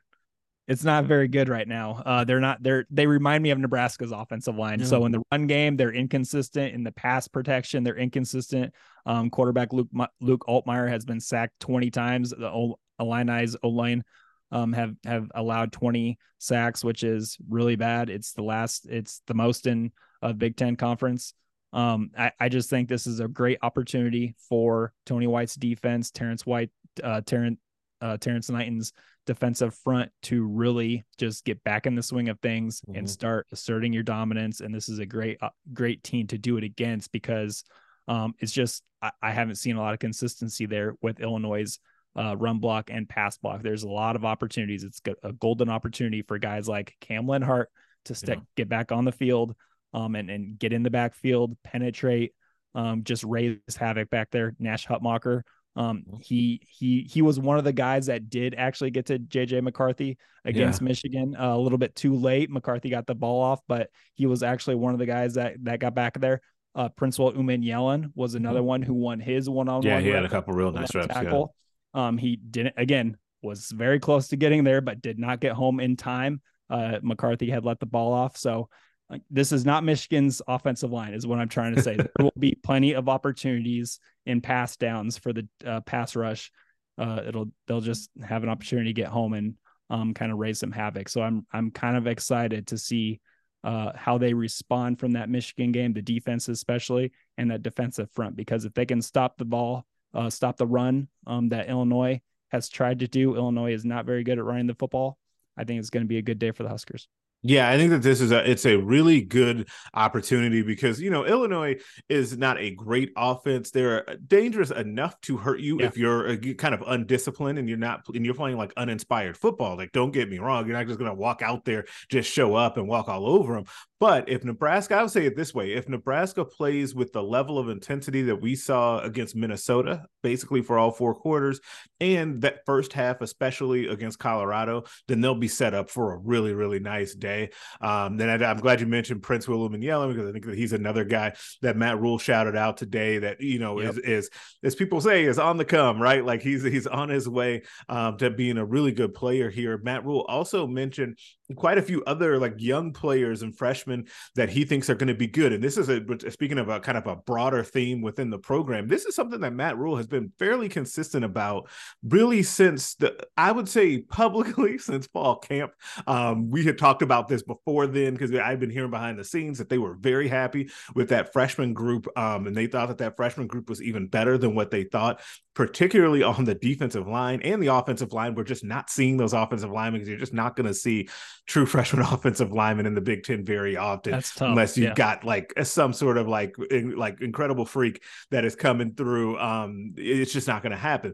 It's 0.68 0.84
not 0.84 1.06
very 1.06 1.28
good 1.28 1.50
right 1.50 1.68
now. 1.68 2.02
Uh, 2.06 2.24
they're 2.24 2.40
not. 2.40 2.64
They're 2.64 2.86
they 2.90 3.06
remind 3.06 3.44
me 3.44 3.50
of 3.50 3.58
Nebraska's 3.58 4.12
offensive 4.12 4.56
line. 4.56 4.80
Yeah. 4.80 4.86
So 4.86 5.06
in 5.06 5.12
the 5.12 5.22
run 5.32 5.48
game, 5.48 5.76
they're 5.76 5.92
inconsistent. 5.92 6.74
In 6.74 6.84
the 6.84 6.92
pass 6.94 7.28
protection, 7.28 7.84
they're 7.84 7.98
inconsistent. 7.98 8.74
Um, 9.06 9.30
quarterback 9.30 9.74
Luke 9.74 9.90
Luke 10.22 10.46
Altmyer 10.48 10.88
has 10.88 11.04
been 11.04 11.20
sacked 11.20 11.60
twenty 11.60 11.90
times. 11.90 12.30
The 12.30 12.48
o- 12.48 12.80
Illini's 13.02 13.58
O 13.64 13.70
line 13.70 14.04
um, 14.52 14.72
have 14.72 14.96
have 15.04 15.30
allowed 15.36 15.74
twenty 15.74 16.20
sacks, 16.38 16.86
which 16.86 17.04
is 17.04 17.38
really 17.50 17.76
bad. 17.76 18.10
It's 18.10 18.32
the 18.34 18.44
last. 18.44 18.86
It's 18.90 19.22
the 19.28 19.34
most 19.34 19.68
in 19.68 19.92
a 20.22 20.34
Big 20.34 20.56
Ten 20.56 20.78
conference. 20.78 21.34
Um, 21.74 22.12
I, 22.18 22.32
I 22.40 22.50
just 22.50 22.70
think 22.70 22.90
this 22.90 23.08
is 23.08 23.20
a 23.20 23.28
great 23.28 23.60
opportunity 23.62 24.36
for 24.50 24.94
Tony 25.06 25.28
White's 25.28 25.56
defense, 25.56 26.12
Terrence 26.12 26.46
White, 26.46 26.70
uh, 27.04 27.22
Terrence, 27.22 27.60
uh, 28.02 28.18
Terrence 28.18 28.50
Knighton's 28.50 28.94
defensive 29.26 29.76
front 29.76 30.12
to 30.24 30.44
really 30.46 31.06
just 31.18 31.46
get 31.46 31.64
back 31.64 31.86
in 31.86 31.96
the 31.96 32.04
swing 32.04 32.30
of 32.30 32.40
things 32.40 32.82
mm-hmm. 32.82 32.98
and 32.98 33.10
start 33.10 33.48
asserting 33.52 33.94
your 33.94 34.04
dominance. 34.04 34.62
And 34.62 34.74
this 34.74 34.90
is 34.90 35.00
a 35.00 35.06
great, 35.06 35.38
uh, 35.42 35.50
great 35.74 36.04
team 36.04 36.28
to 36.28 36.38
do 36.38 36.58
it 36.58 36.64
against 36.64 37.12
because 37.12 37.64
um, 38.08 38.34
it's 38.40 38.52
just 38.52 38.84
I, 39.02 39.12
I, 39.22 39.32
haven't 39.32 39.56
seen 39.56 39.76
a 39.76 39.80
lot 39.80 39.94
of 39.94 40.00
consistency 40.00 40.66
there 40.66 40.96
with 41.02 41.20
Illinois' 41.20 41.78
uh, 42.18 42.36
run 42.36 42.58
block 42.58 42.90
and 42.92 43.08
pass 43.08 43.38
block. 43.38 43.62
There's 43.62 43.84
a 43.84 43.90
lot 43.90 44.16
of 44.16 44.26
opportunities. 44.26 44.84
It's 44.84 45.00
a 45.24 45.32
golden 45.34 45.70
opportunity 45.70 46.24
for 46.24 46.38
guys 46.40 46.68
like 46.68 46.96
Cam 47.00 47.26
Lenhardt 47.26 47.68
to 48.06 48.16
stick, 48.16 48.40
yeah. 48.40 48.46
get 48.58 48.70
back 48.70 48.92
on 48.92 49.06
the 49.06 49.12
field 49.12 49.56
um, 49.94 50.16
and, 50.16 50.30
and 50.30 50.60
get 50.60 50.74
in 50.74 50.84
the 50.84 50.90
backfield, 50.90 51.58
penetrate, 51.64 52.34
um, 52.76 53.04
just 53.04 53.24
raise 53.24 53.58
havoc 53.78 54.10
back 54.10 54.30
there. 54.32 54.56
Nash 54.60 54.88
Hutmacher, 54.88 55.42
um, 55.76 56.04
he 56.22 56.62
he 56.70 57.08
he 57.10 57.22
was 57.22 57.40
one 57.40 57.58
of 57.58 57.64
the 57.64 57.74
guys 57.74 58.08
that 58.08 58.30
did 58.30 58.56
actually 58.58 58.92
get 58.92 59.06
to 59.08 59.20
JJ 59.20 59.64
McCarthy 59.64 60.18
against 60.44 60.82
yeah. 60.82 60.88
Michigan 60.88 61.36
uh, 61.40 61.56
a 61.56 61.58
little 61.58 61.78
bit 61.78 61.96
too 61.96 62.16
late. 62.16 62.50
McCarthy 62.50 62.90
got 62.90 63.08
the 63.08 63.16
ball 63.16 63.42
off, 63.42 63.62
but 63.68 63.90
he 64.14 64.26
was 64.26 64.44
actually 64.44 64.76
one 64.76 64.94
of 64.94 65.00
the 65.00 65.06
guys 65.06 65.36
that 65.36 65.56
that 65.64 65.80
got 65.80 65.96
back 65.96 66.20
there. 66.20 66.42
Uh, 66.76 66.90
Princewill 66.90 67.36
Umanmielen 67.36 68.12
was 68.16 68.36
another 68.36 68.60
mm-hmm. 68.60 68.68
one 68.68 68.82
who 68.82 68.94
won 68.94 69.20
his 69.20 69.50
one 69.50 69.70
on 69.70 69.76
one. 69.76 69.86
Yeah, 69.86 70.00
he 70.00 70.10
had 70.10 70.26
a 70.26 70.30
couple 70.30 70.54
real 70.54 70.72
nice 70.72 70.94
reps. 70.94 71.08
Tackle. 71.08 71.54
Yeah. 71.96 72.08
Um, 72.08 72.18
he 72.18 72.36
didn't 72.36 72.76
again 72.78 73.18
was 73.42 73.72
very 73.72 74.00
close 74.00 74.28
to 74.30 74.38
getting 74.38 74.64
there, 74.64 74.82
but 74.82 75.02
did 75.02 75.20
not 75.20 75.40
get 75.40 75.54
home 75.54 75.80
in 75.80 75.96
time. 75.96 76.42
Uh, 76.70 77.00
McCarthy 77.02 77.50
had 77.50 77.66
let 77.66 77.80
the 77.80 77.86
ball 77.86 78.14
off, 78.14 78.38
so 78.38 78.70
like 79.12 79.22
this 79.30 79.52
is 79.52 79.66
not 79.66 79.84
Michigan's 79.84 80.42
offensive 80.48 80.92
line, 80.92 81.14
is 81.14 81.28
what 81.28 81.38
I'm 81.38 81.50
trying 81.50 81.76
to 81.76 81.84
say. 81.84 81.98
there 81.98 82.08
will 82.18 82.34
be 82.40 82.56
plenty 82.64 82.94
of 82.94 83.10
opportunities 83.10 84.00
in 84.26 84.40
pass 84.40 84.78
downs 84.78 85.18
for 85.18 85.34
the 85.34 85.48
uh, 85.66 85.82
pass 85.82 86.16
rush. 86.16 86.50
Uh, 86.98 87.22
it'll 87.28 87.52
they'll 87.68 87.82
just 87.82 88.10
have 88.24 88.44
an 88.44 88.50
opportunity 88.50 88.94
to 88.94 89.02
get 89.02 89.10
home 89.10 89.34
and 89.34 89.56
um, 89.90 90.14
kind 90.14 90.32
of 90.32 90.38
raise 90.38 90.60
some 90.60 90.72
havoc. 90.72 91.10
So 91.10 91.22
I'm 91.22 91.46
I'm 91.52 91.72
kind 91.72 91.98
of 91.98 92.08
excited 92.08 92.68
to 92.68 92.78
see 92.78 93.20
uh, 93.66 93.92
how 93.96 94.18
they 94.18 94.34
respond 94.34 95.00
from 95.00 95.12
that 95.12 95.30
Michigan 95.30 95.74
game, 95.74 95.92
the 95.92 96.02
defense 96.02 96.48
especially, 96.48 97.12
and 97.38 97.52
that 97.52 97.64
defensive 97.64 98.10
front. 98.12 98.38
Because 98.38 98.64
if 98.64 98.74
they 98.74 98.86
can 98.86 99.02
stop 99.02 99.38
the 99.38 99.46
ball, 99.46 99.86
uh, 100.14 100.30
stop 100.30 100.56
the 100.56 100.66
run 100.66 101.10
um, 101.28 101.50
that 101.50 101.70
Illinois 101.70 102.22
has 102.50 102.70
tried 102.70 103.00
to 103.00 103.08
do, 103.08 103.36
Illinois 103.36 103.74
is 103.74 103.86
not 103.86 104.06
very 104.06 104.24
good 104.24 104.40
at 104.40 104.46
running 104.46 104.68
the 104.68 104.76
football. 104.76 105.18
I 105.58 105.66
think 105.66 105.80
it's 105.80 105.90
going 105.90 106.04
to 106.04 106.08
be 106.08 106.18
a 106.18 106.24
good 106.24 106.40
day 106.40 106.52
for 106.52 106.64
the 106.64 106.70
Huskers. 106.70 107.08
Yeah, 107.44 107.70
I 107.70 107.78
think 107.78 107.90
that 107.90 108.04
this 108.04 108.22
is 108.22 108.32
a 108.32 108.50
it's 108.50 108.66
a 108.68 108.76
really 108.78 109.22
good 109.22 109.68
opportunity 109.96 110.62
because 110.62 111.02
you 111.02 111.10
know 111.10 111.26
Illinois 111.26 111.78
is 112.08 112.38
not 112.38 112.60
a 112.60 112.70
great 112.70 113.12
offense. 113.18 113.72
They're 113.72 114.08
uh, 114.08 114.16
dangerous 114.28 114.70
enough 114.70 115.20
to 115.22 115.38
hurt 115.38 115.60
you 115.60 115.80
yeah. 115.80 115.88
if 115.88 115.98
you're 115.98 116.30
uh, 116.30 116.38
kind 116.60 116.76
of 116.76 116.84
undisciplined 116.86 117.58
and 117.58 117.68
you're 117.68 117.80
not 117.80 118.08
and 118.14 118.24
you're 118.24 118.36
playing 118.36 118.58
like 118.58 118.74
uninspired 118.78 119.38
football. 119.38 119.76
Like, 119.76 119.92
don't 119.92 120.12
get 120.12 120.30
me 120.30 120.38
wrong, 120.38 120.68
you're 120.68 120.78
not 120.78 120.86
just 120.86 121.00
gonna 121.00 121.16
walk 121.16 121.42
out 121.42 121.66
there, 121.66 121.86
just 122.10 122.32
show 122.32 122.54
up 122.54 122.78
and 122.78 122.88
walk 122.88 123.10
all 123.10 123.28
over 123.28 123.56
them. 123.56 123.66
But 124.02 124.28
if 124.28 124.44
Nebraska, 124.44 124.96
I 124.96 125.04
would 125.04 125.12
say 125.12 125.28
it 125.28 125.36
this 125.36 125.54
way: 125.54 125.74
if 125.74 125.88
Nebraska 125.88 126.44
plays 126.44 126.96
with 126.96 127.14
the 127.14 127.22
level 127.22 127.60
of 127.60 127.70
intensity 127.70 128.24
that 128.24 128.42
we 128.42 128.56
saw 128.56 129.00
against 129.02 129.36
Minnesota, 129.36 130.08
basically 130.24 130.64
for 130.64 130.80
all 130.80 130.90
four 130.90 131.14
quarters, 131.14 131.62
and 132.00 132.42
that 132.42 132.66
first 132.66 132.94
half, 132.94 133.22
especially 133.22 133.90
against 133.90 134.18
Colorado, 134.18 134.86
then 135.08 135.22
they'll 135.22 135.36
be 135.36 135.48
set 135.48 135.76
up 135.76 135.92
for 135.92 136.14
a 136.14 136.18
really 136.18 136.56
really 136.56 136.80
nice 136.80 137.14
day. 137.14 137.52
Um, 137.80 138.18
then 138.18 138.28
I, 138.28 138.50
am 138.50 138.58
glad 138.58 138.82
you 138.82 138.88
mentioned 138.88 139.22
Prince 139.22 139.48
William 139.48 139.76
and 139.76 139.84
Umanmielen 139.84 140.16
because 140.16 140.28
I 140.28 140.32
think 140.32 140.46
that 140.46 140.58
he's 140.58 140.74
another 140.74 141.06
guy 141.06 141.34
that 141.62 141.78
Matt 141.78 142.02
Rhule 142.02 142.18
shouted 142.18 142.56
out 142.56 142.78
today 142.78 143.20
that 143.20 143.40
you 143.40 143.60
know 143.60 143.80
yep. 143.80 143.92
is 143.92 143.98
is 144.00 144.30
as 144.64 144.74
people 144.74 145.00
say 145.00 145.26
is 145.26 145.38
on 145.38 145.58
the 145.58 145.66
come, 145.66 146.02
right? 146.02 146.26
Like 146.26 146.42
he's 146.42 146.64
he's 146.64 146.88
on 146.88 147.10
his 147.10 147.30
way 147.30 147.62
um, 147.88 148.18
to 148.18 148.32
being 148.32 148.58
a 148.58 148.66
really 148.66 148.94
good 148.94 149.14
player 149.14 149.52
here. 149.52 149.78
Matt 149.78 150.06
Rule 150.06 150.26
also 150.28 150.66
mentioned 150.66 151.20
quite 151.56 151.78
a 151.78 151.82
few 151.82 152.04
other 152.06 152.40
like 152.40 152.56
young 152.58 152.94
players 152.94 153.42
and 153.42 153.58
freshmen 153.58 154.08
that 154.36 154.50
he 154.50 154.66
thinks 154.66 154.90
are 154.90 154.96
going 154.96 155.08
to 155.08 155.14
be 155.14 155.28
good. 155.28 155.54
And 155.54 155.64
this 155.64 155.78
is 155.78 155.90
a 155.90 156.02
speaking 156.32 156.58
of 156.58 156.70
a 156.70 156.80
kind 156.80 156.98
of 156.98 157.08
a 157.08 157.16
broader 157.16 157.64
theme 157.64 158.02
within 158.02 158.30
the 158.30 158.38
program. 158.38 158.88
This 158.88 159.06
is 159.06 159.16
something 159.16 159.42
that 159.42 159.54
Matt 159.54 159.78
Rhule 159.78 159.98
has 159.98 160.08
been 160.08 160.32
fairly 160.40 160.70
consistent 160.70 161.26
about, 161.26 161.70
really 162.04 162.44
since 162.44 162.96
the 162.96 163.16
I 163.38 163.52
would 163.52 163.70
say 163.70 164.00
publicly 164.00 164.78
since 164.78 165.08
fall 165.08 165.38
camp. 165.38 165.72
Um, 166.08 166.50
we 166.50 166.64
had 166.64 166.78
talked 166.78 167.02
about 167.02 167.28
this 167.28 167.44
before 167.44 167.88
then 167.88 168.14
because 168.14 168.34
I've 168.34 168.60
been 168.60 168.70
hearing 168.70 168.92
behind 168.92 169.18
the 169.18 169.24
scenes 169.24 169.58
that 169.58 169.70
they 169.70 169.78
were 169.78 169.96
very 169.96 170.28
happy 170.28 170.70
with 170.96 171.10
that 171.10 171.34
freshman 171.34 171.74
group, 171.74 172.08
um, 172.18 172.48
and 172.48 172.56
they 172.56 172.68
thought 172.68 172.88
that 172.90 172.98
that 173.00 173.16
freshman 173.16 173.48
group 173.48 173.70
was 173.70 173.82
even 173.82 174.08
better 174.08 174.38
than 174.38 174.56
what 174.56 174.72
they 174.72 174.84
thought, 174.84 175.22
particularly 175.54 176.24
on 176.24 176.46
the 176.46 176.56
defensive 176.56 177.08
line 177.08 177.42
and 177.42 177.62
the 177.62 177.68
offensive 177.68 178.14
line. 178.14 178.36
We're 178.36 178.44
just 178.44 178.64
not 178.64 178.90
seeing 178.90 179.18
those 179.18 179.34
offensive 179.34 179.72
linemen 179.72 180.00
because 180.00 180.10
you're 180.10 180.18
just 180.18 180.34
not 180.34 180.56
going 180.56 180.68
to 180.68 180.74
see 180.74 181.10
true 181.48 181.66
freshman 181.66 182.06
offensive 182.12 182.52
linemen 182.52 182.86
in 182.86 182.96
the 182.96 183.02
Big 183.02 183.24
Ten 183.24 183.46
very 183.46 183.78
often, 183.78 184.22
unless 184.40 184.78
you've 184.78 184.90
yeah. 184.90 184.94
got 184.94 185.24
like 185.24 185.54
some 185.64 185.94
sort 185.94 186.18
of 186.18 186.28
like 186.28 186.56
in, 186.70 186.96
like 186.96 187.22
incredible 187.22 187.66
freak 187.66 188.04
that 188.30 188.46
is 188.46 188.56
coming 188.56 188.94
through. 188.94 189.38
Um, 189.40 189.94
it's 189.98 190.34
just 190.34 190.48
not 190.48 190.62
going 190.62 190.72
to 190.72 190.78
happen. 190.78 191.14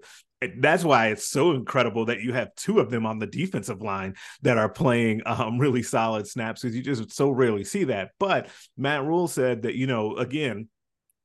That's 0.60 0.84
why 0.84 1.08
it's 1.08 1.28
so 1.28 1.54
incredible 1.54 2.06
that 2.06 2.22
you 2.22 2.32
have 2.34 2.54
two 2.54 2.80
of 2.80 2.92
them 2.92 3.08
on 3.08 3.18
the 3.18 3.26
defensive 3.26 3.82
line 3.82 4.16
that 4.44 4.60
are 4.60 4.70
playing 4.70 5.22
um, 5.26 5.58
really 5.58 5.82
solid 5.82 6.28
snaps 6.28 6.62
because 6.62 6.76
you 6.76 6.84
just 6.84 7.12
so 7.12 7.32
rarely 7.32 7.64
see 7.64 7.86
that. 7.86 8.12
But 8.20 8.50
Matt 8.78 9.04
Rhule 9.04 9.28
said 9.28 9.64
that 9.64 9.76
you 9.76 9.88
know 9.88 10.16
again 10.16 10.68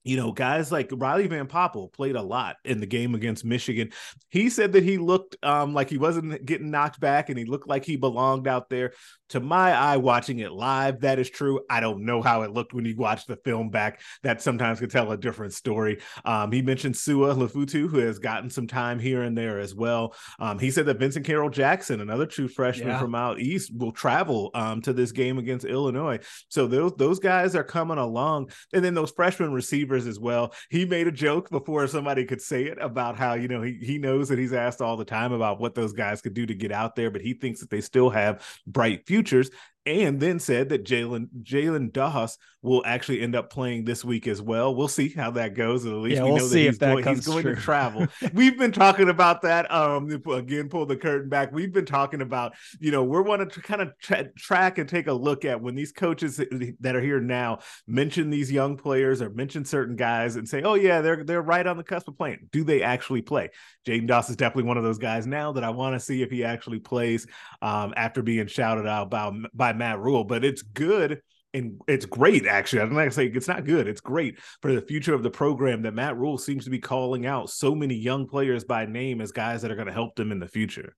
you 0.05 0.17
know, 0.17 0.33
guys 0.33 0.73
like 0.73 0.91
Riley 0.93 1.27
Van 1.27 1.47
Poppel 1.47 1.93
played 1.93 2.17
a 2.17 2.23
lot 2.23 2.57
in 2.65 2.81
the 2.81 2.87
game 2.87 3.15
against 3.15 3.45
Michigan. 3.45 3.91
He 4.31 4.51
said 4.51 4.73
that 4.73 4.83
he 4.83 4.99
looked 4.99 5.37
um, 5.43 5.75
like 5.75 5.91
he 5.91 5.99
wasn't 5.99 6.45
getting 6.45 6.71
knocked 6.71 7.01
back 7.01 7.29
and 7.29 7.39
he 7.39 7.45
looked 7.45 7.69
like 7.69 7.85
he 7.85 7.97
belonged 7.97 8.49
out 8.49 8.69
there. 8.69 8.93
To 9.31 9.41
my 9.41 9.73
eye 9.73 9.97
watching 9.97 10.41
it 10.41 10.53
live 10.53 11.01
that 11.01 11.19
is 11.19 11.31
true. 11.31 11.61
I 11.71 11.81
don't 11.81 12.05
know 12.05 12.21
how 12.21 12.43
it 12.43 12.53
looked 12.53 12.75
when 12.75 12.85
you 12.85 12.95
watch 12.97 13.25
the 13.25 13.37
film 13.37 13.71
back. 13.71 14.03
That 14.23 14.43
sometimes 14.43 14.79
could 14.79 14.91
tell 14.91 15.11
a 15.11 15.17
different 15.17 15.55
story. 15.55 16.01
Um, 16.27 16.53
he 16.53 16.61
mentioned 16.61 16.99
sua 16.99 17.35
lefotu 17.35 17.89
who 17.89 17.99
has 17.99 18.19
gotten 18.19 18.51
some 18.51 18.67
time 18.67 18.99
here 18.99 19.23
and 19.23 19.37
there 19.37 19.59
as 19.59 19.75
well. 19.75 20.15
Um, 20.39 20.59
he 20.59 20.71
said 20.71 20.85
that 20.85 20.99
vincent 20.99 21.25
carroll 21.25 21.49
jackson 21.49 22.03
another 22.03 22.27
true 22.27 22.47
freshman 22.47 22.89
yeah. 22.89 22.99
from 22.99 23.15
out 23.15 23.41
east 23.41 23.73
will 23.75 23.93
travel 23.93 24.51
um, 24.55 24.83
to 24.83 24.93
this 24.93 25.13
game 25.13 25.39
against 25.39 25.65
illinois. 25.65 26.19
So 26.49 26.67
those 26.67 26.93
those 26.97 27.19
guys 27.19 27.57
are 27.57 27.65
coming 27.65 27.99
along. 27.99 28.51
And 28.73 28.85
then 28.85 28.95
those 28.95 29.13
freshman 29.13 29.53
receivers 29.53 29.92
as 29.95 30.19
well. 30.19 30.55
He 30.71 30.85
made 30.85 31.07
a 31.07 31.13
joke 31.13 31.51
before 31.51 31.87
somebody 31.87 32.25
could 32.25 32.41
say 32.41 32.65
it 32.65 32.79
about 32.81 33.17
how 33.17 33.35
you 33.35 33.49
know 33.49 33.63
he, 33.63 33.79
he 33.81 33.99
knows 33.99 34.29
that 34.29 34.39
he's 34.39 34.53
asked 34.53 34.81
all 34.81 34.97
the 34.97 35.05
time 35.05 35.33
about 35.33 35.61
what 35.61 35.75
those 35.75 35.93
guys 35.93 36.21
could 36.21 36.35
do 36.35 36.47
to 36.47 36.55
get 36.55 36.73
out 36.73 36.97
there 36.97 37.11
but 37.11 37.21
he 37.21 37.35
thinks 37.35 37.61
that 37.61 37.71
they 37.71 37.81
still 37.81 38.11
have 38.11 38.45
bright 38.67 39.07
futures 39.07 39.51
and 39.85 40.21
then 40.21 40.39
said 40.39 40.69
that 40.69 40.85
Jalen 40.85 41.29
Jalen 41.43 41.93
Doss 41.93 42.39
will 42.63 42.83
actually 42.87 43.21
end 43.21 43.35
up 43.35 43.51
playing 43.51 43.85
this 43.85 44.05
week 44.05 44.29
as 44.29 44.41
well. 44.41 44.75
We'll 44.75 44.87
see 44.87 45.09
how 45.09 45.33
that 45.33 45.55
goes. 45.55 45.85
At 45.85 45.93
least 45.95 46.17
yeah, 46.17 46.23
we 46.23 46.31
we'll 46.31 46.39
know 46.39 46.49
that 46.49 46.59
he's, 46.59 46.79
that 46.79 46.93
going, 46.93 47.05
he's 47.05 47.27
going 47.27 47.45
to 47.45 47.57
travel. 47.57 48.07
We've 48.33 48.57
been 48.57 48.71
talking 48.71 49.09
about 49.09 49.43
that. 49.43 49.71
Um, 49.73 50.09
again, 50.09 50.69
pull 50.69 50.87
the 50.87 50.97
curtain 50.97 51.29
back. 51.29 51.51
We've 51.53 51.73
been 51.73 51.85
talking 51.85 52.23
about, 52.23 52.55
you 52.79 52.93
know, 52.93 53.03
we're 53.03 53.23
wanting 53.23 53.51
to 53.51 53.61
kind 53.61 53.83
of 53.83 53.99
tra- 53.99 54.33
track 54.35 54.79
and 54.79 54.89
take 54.89 55.09
a 55.09 55.13
look 55.13 55.45
at 55.45 55.61
when 55.61 55.75
these 55.75 55.91
coaches 55.91 56.37
that 56.81 56.97
are 56.97 57.01
here 57.01 57.21
now 57.21 57.59
mention 57.89 58.31
these 58.31 58.51
young 58.53 58.77
players 58.77 59.21
or 59.21 59.31
mention 59.31 59.65
certain 59.65 59.97
guys 59.97 60.37
and 60.37 60.49
say, 60.49 60.63
oh 60.63 60.75
yeah, 60.75 61.01
they're 61.01 61.25
they're 61.25 61.43
right 61.43 61.67
on 61.67 61.77
the 61.77 61.85
cusp 61.85 62.07
of 62.07 62.17
playing. 62.17 62.49
Do 62.53 62.63
they 62.63 62.83
actually 62.83 63.23
play? 63.23 63.51
Jaden 63.85 64.07
Doss 64.07 64.31
is 64.31 64.37
definitely 64.37 64.69
one 64.69 64.77
of 64.77 64.85
those 64.85 64.99
guys 64.99 65.27
now 65.27 65.51
that 65.53 65.65
I 65.65 65.71
want 65.71 65.97
to 65.97 66.01
see 66.01 66.23
if 66.23 66.31
he 66.31 66.45
actually 66.45 66.79
plays 66.79 67.27
um, 67.61 67.93
after 67.97 68.23
being 68.23 68.47
shouted 68.47 68.87
out 68.87 69.11
by, 69.11 69.33
by 69.53 69.72
Matt 69.77 70.01
Rhule, 70.01 70.25
but 70.25 70.45
it's 70.45 70.63
good 70.63 71.21
and 71.55 71.81
it's 71.87 72.07
great 72.07 72.47
actually. 72.47 72.83
I'm 72.83 72.91
not 72.91 73.01
gonna 73.01 73.11
say 73.11 73.27
it's 73.27 73.49
not 73.49 73.65
good. 73.65 73.87
It's 73.87 74.01
great 74.01 74.39
for 74.61 74.73
the 74.73 74.81
future 74.81 75.15
of 75.15 75.23
the 75.23 75.31
program 75.31 75.83
that 75.83 75.95
Matt 75.95 76.17
Rhule 76.17 76.39
seems 76.39 76.65
to 76.65 76.71
be 76.71 76.79
calling 76.79 77.27
out 77.27 77.51
so 77.51 77.75
many 77.75 77.95
young 77.95 78.27
players 78.27 78.65
by 78.65 78.87
name 78.87 79.21
as 79.21 79.33
guys 79.33 79.63
that 79.63 79.71
are 79.71 79.77
going 79.77 79.87
to 79.87 79.93
help 79.93 80.15
them 80.17 80.33
in 80.33 80.39
the 80.39 80.49
future. 80.49 80.95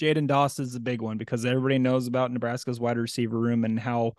Jaden 0.00 0.26
Doss 0.26 0.58
is 0.58 0.74
a 0.74 0.80
big 0.80 1.02
one 1.02 1.18
because 1.18 1.44
everybody 1.44 1.78
knows 1.78 2.06
about 2.06 2.32
Nebraska's 2.32 2.80
wide 2.80 2.96
receiver 2.96 3.38
room 3.38 3.64
and 3.64 3.78
how 3.78 4.14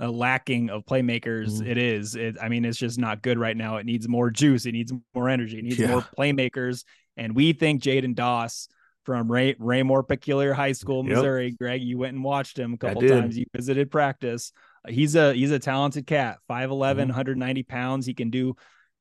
uh, 0.00 0.10
lacking 0.10 0.70
of 0.70 0.84
playmakers 0.86 1.60
mm. 1.60 1.66
it 1.66 1.76
is. 1.76 2.16
It, 2.16 2.36
I 2.40 2.48
mean, 2.48 2.64
it's 2.64 2.78
just 2.78 2.98
not 2.98 3.22
good 3.22 3.38
right 3.38 3.56
now. 3.56 3.76
It 3.76 3.86
needs 3.86 4.08
more 4.08 4.30
juice. 4.30 4.64
It 4.64 4.72
needs 4.72 4.92
more 5.14 5.28
energy. 5.28 5.58
It 5.58 5.64
needs 5.64 5.78
yeah. 5.78 5.88
more 5.88 6.06
playmakers. 6.18 6.84
And 7.16 7.34
we 7.34 7.52
think 7.52 7.82
Jaden 7.82 8.14
Doss 8.14 8.68
from 9.06 9.30
Ray 9.30 9.54
Raymore 9.58 10.02
Peculiar 10.02 10.52
High 10.52 10.72
School, 10.72 11.02
Missouri. 11.02 11.46
Yep. 11.46 11.58
Greg, 11.58 11.82
you 11.82 11.96
went 11.96 12.14
and 12.14 12.24
watched 12.24 12.58
him 12.58 12.74
a 12.74 12.76
couple 12.76 13.02
times. 13.02 13.38
You 13.38 13.46
visited 13.54 13.90
practice. 13.90 14.52
He's 14.86 15.14
a 15.14 15.32
he's 15.32 15.52
a 15.52 15.58
talented 15.58 16.06
cat. 16.06 16.38
5'11, 16.50 16.68
mm-hmm. 16.68 16.98
190 17.08 17.62
pounds. 17.62 18.04
He 18.04 18.14
can 18.14 18.30
do 18.30 18.56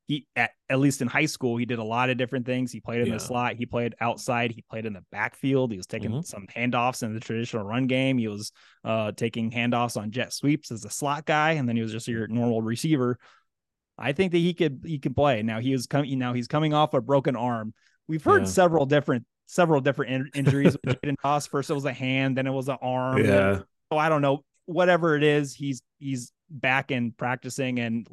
he 0.08 0.28
at, 0.36 0.52
at 0.70 0.80
least 0.80 1.02
in 1.02 1.08
high 1.08 1.26
school, 1.26 1.58
he 1.58 1.66
did 1.66 1.80
a 1.80 1.84
lot 1.84 2.10
of 2.10 2.18
different 2.18 2.46
things. 2.46 2.72
He 2.72 2.80
played 2.80 3.02
in 3.02 3.08
yeah. 3.08 3.16
the 3.16 3.20
slot, 3.20 3.56
he 3.56 3.66
played 3.66 3.96
outside, 4.00 4.52
he 4.52 4.64
played 4.70 4.86
in 4.86 4.94
the 4.94 5.04
backfield, 5.12 5.72
he 5.72 5.78
was 5.78 5.88
taking 5.88 6.12
mm-hmm. 6.12 6.22
some 6.22 6.46
handoffs 6.56 7.02
in 7.02 7.14
the 7.14 7.20
traditional 7.20 7.64
run 7.64 7.88
game. 7.88 8.18
He 8.18 8.28
was 8.28 8.52
uh, 8.84 9.12
taking 9.14 9.52
handoffs 9.52 9.98
on 10.00 10.12
jet 10.12 10.32
sweeps 10.32 10.72
as 10.72 10.86
a 10.86 10.90
slot 10.90 11.26
guy, 11.26 11.54
and 11.54 11.68
then 11.68 11.76
he 11.76 11.82
was 11.82 11.92
just 11.92 12.08
your 12.08 12.28
normal 12.28 12.62
receiver. 12.62 13.18
I 13.98 14.12
think 14.12 14.34
that 14.34 14.40
he 14.40 14.54
could 14.54 14.82
he 14.86 15.00
can 15.00 15.14
play. 15.14 15.42
Now 15.42 15.60
he 15.60 15.72
was 15.72 15.88
coming 15.88 16.20
now 16.20 16.34
he's 16.34 16.48
coming 16.48 16.74
off 16.74 16.94
a 16.94 17.02
broken 17.02 17.36
arm. 17.36 17.74
We've 18.08 18.24
heard 18.24 18.44
yeah. 18.44 18.50
several 18.50 18.86
different 18.86 19.26
several 19.46 19.82
different 19.82 20.12
in- 20.12 20.30
injuries 20.46 20.78
with 20.84 21.02
Jaden 21.02 21.16
Doss. 21.22 21.48
First, 21.48 21.70
it 21.70 21.74
was 21.74 21.86
a 21.86 21.94
hand, 21.94 22.38
then 22.38 22.48
it 22.48 22.52
was 22.52 22.70
an 22.70 22.78
arm. 22.82 23.24
Yeah. 23.24 23.62
So 23.92 23.98
I 23.98 24.10
don't 24.10 24.22
know. 24.22 24.44
Whatever 24.66 25.16
it 25.16 25.24
is, 25.24 25.54
he's 25.54 25.82
he's 26.00 26.32
back 26.50 26.92
and 26.92 27.16
practicing, 27.16 27.80
and 27.80 28.08